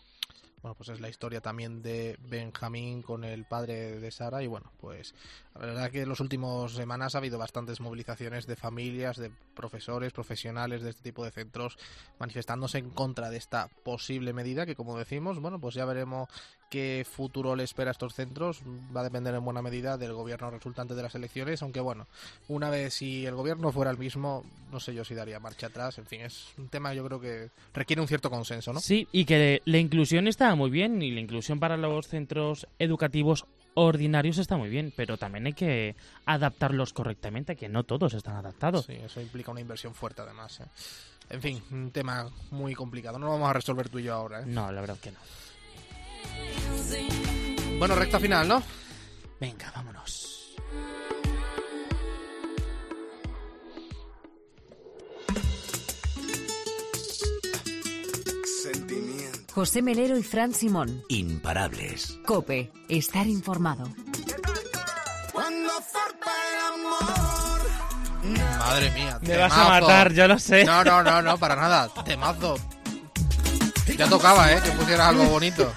[0.64, 4.72] Bueno, pues es la historia también de Benjamín con el padre de Sara y bueno,
[4.80, 5.14] pues
[5.56, 10.14] la verdad que en las últimas semanas ha habido bastantes movilizaciones de familias, de profesores,
[10.14, 11.78] profesionales de este tipo de centros
[12.18, 16.30] manifestándose en contra de esta posible medida que como decimos, bueno, pues ya veremos
[16.74, 18.64] qué futuro le espera a estos centros.
[18.96, 22.08] Va a depender en buena medida del gobierno resultante de las elecciones, aunque bueno,
[22.48, 26.00] una vez si el gobierno fuera el mismo, no sé yo si daría marcha atrás.
[26.00, 28.80] En fin, es un tema yo creo que requiere un cierto consenso, ¿no?
[28.80, 33.46] Sí, y que la inclusión está muy bien y la inclusión para los centros educativos
[33.76, 35.96] ordinarios está muy bien, pero también hay que
[36.26, 38.86] adaptarlos correctamente, que no todos están adaptados.
[38.86, 40.60] Sí, eso implica una inversión fuerte además.
[40.60, 40.66] ¿eh?
[41.30, 43.18] En fin, un tema muy complicado.
[43.18, 44.42] No lo vamos a resolver tú y yo ahora.
[44.42, 44.46] ¿eh?
[44.46, 45.20] No, la verdad que no.
[47.80, 48.62] Bueno, recta final, ¿no?
[49.40, 50.23] Venga, vámonos.
[59.54, 61.04] José Melero y Fran Simón.
[61.10, 62.18] Imparables.
[62.26, 63.88] Cope, estar informado.
[68.58, 69.20] Madre mía.
[69.22, 70.66] Me vas a matar, yo lo sé.
[70.66, 71.88] No, no, no, no, para nada.
[72.04, 72.56] Temazo.
[73.96, 74.60] Ya tocaba, ¿eh?
[74.64, 75.72] Que pusieras algo bonito.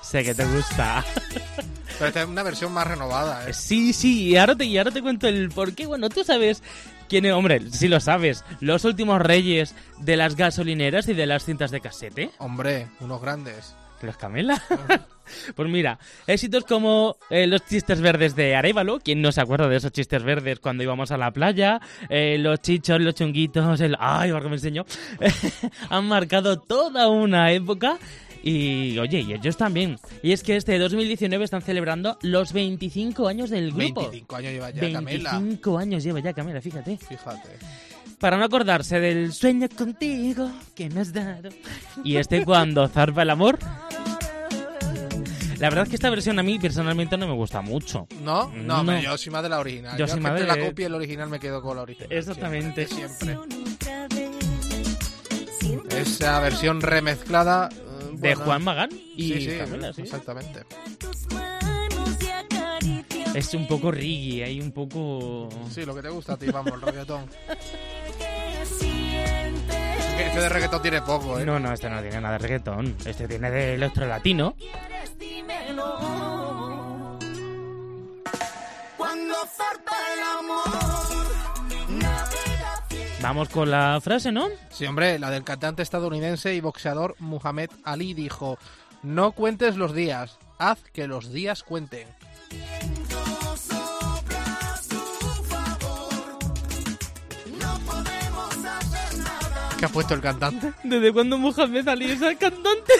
[0.00, 1.04] Sé que te gusta.
[1.98, 3.52] Pero esta es una versión más renovada, ¿eh?
[3.52, 5.86] Sí, sí, y ahora te, y ahora te cuento el por qué.
[5.86, 6.62] Bueno, tú sabes
[7.08, 11.44] quién es, hombre, sí lo sabes, los últimos reyes de las gasolineras y de las
[11.44, 12.30] cintas de casete.
[12.38, 13.74] Hombre, unos grandes.
[14.02, 14.62] ¿Los Camela?
[15.56, 19.76] pues mira, éxitos como eh, los chistes verdes de Arevalo, ¿quién no se acuerda de
[19.76, 21.80] esos chistes verdes cuando íbamos a la playa?
[22.08, 23.96] Eh, los chichos, los chunguitos, el...
[23.98, 24.84] ¡Ay, porque me enseñó!
[25.90, 27.98] Han marcado toda una época
[28.48, 29.98] y oye, y ellos también.
[30.22, 34.02] Y es que este 2019 están celebrando los 25 años del grupo.
[34.02, 35.30] 25 años lleva ya Camela.
[35.38, 36.96] 25 años lleva ya Camela, fíjate.
[36.96, 37.48] Fíjate.
[38.18, 41.50] Para no acordarse del sueño contigo que me has dado.
[42.02, 43.58] Y este cuando zarpa el amor.
[45.58, 48.06] La verdad es que esta versión a mí personalmente no me gusta mucho.
[48.22, 48.48] ¿No?
[48.54, 49.98] No, hombre, yo soy más de la original.
[49.98, 52.12] Yo Yo, soy más de- la copia y el original me quedo con la original.
[52.12, 52.86] Exactamente.
[52.86, 53.36] Siempre.
[55.60, 56.00] siempre.
[56.00, 57.68] Esa versión remezclada.
[58.20, 58.44] De bueno.
[58.44, 60.02] Juan Magán y Sí, sí, Camela, sí.
[60.02, 60.64] exactamente.
[63.34, 65.48] Es un poco reggae, hay un poco...
[65.70, 67.30] Sí, lo que te gusta a ti, vamos, el reggaetón.
[70.18, 71.46] Este de reggaetón tiene poco, ¿eh?
[71.46, 72.96] No, no, este no tiene nada de reggaetón.
[73.04, 74.56] Este tiene de electro latino.
[83.20, 84.46] Vamos con la frase, ¿no?
[84.70, 88.58] Sí, hombre, la del cantante estadounidense y boxeador Muhammad Ali dijo:
[89.02, 92.06] No cuentes los días, haz que los días cuenten.
[99.78, 100.72] ¿Qué ha puesto el cantante?
[100.84, 102.92] ¿Desde cuándo Mohamed Ali es el cantante?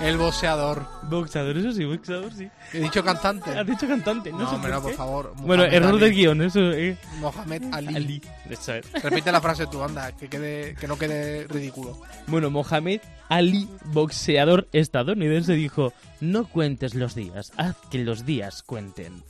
[0.00, 0.86] El boxeador.
[1.02, 2.48] Boxeador, eso sí, boxeador, sí.
[2.72, 3.50] He dicho cantante.
[3.50, 5.34] Has dicho cantante, no, No, sé hombre, por no, por favor.
[5.36, 6.00] Bueno, error Ali.
[6.00, 6.96] de guion, eso, eh.
[7.20, 7.96] Mohamed Ali.
[7.96, 8.22] Ali.
[8.48, 8.66] Es.
[9.02, 12.00] Repite la frase tú, anda, que, quede, que no quede ridículo.
[12.26, 19.22] Bueno, Mohamed Ali, boxeador estadounidense, dijo: No cuentes los días, haz que los días cuenten.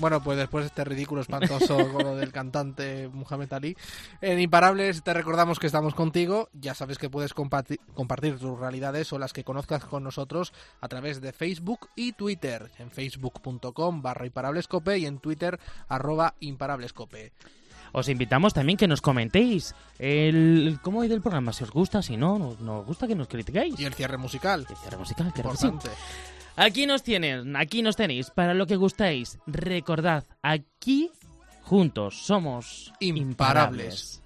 [0.00, 3.76] Bueno, pues después de este ridículo espantoso con lo del cantante Muhammad Ali,
[4.22, 6.48] en Imparables te recordamos que estamos contigo.
[6.54, 10.88] Ya sabes que puedes comparti- compartir tus realidades o las que conozcas con nosotros a
[10.88, 12.70] través de Facebook y Twitter.
[12.78, 17.32] En facebook.com barra imparablescope y en Twitter arroba imparablescope.
[17.92, 22.02] Os invitamos también que nos comentéis el cómo ha ido el programa, si os gusta,
[22.02, 23.78] si no, nos, gusta que nos critiquéis.
[23.78, 24.64] Y el cierre musical.
[24.70, 25.68] El cierre musical, que sí.
[26.56, 29.38] Aquí nos tienen, aquí nos tenéis, para lo que gustáis.
[29.46, 31.10] Recordad, aquí
[31.62, 34.22] juntos somos Imparables.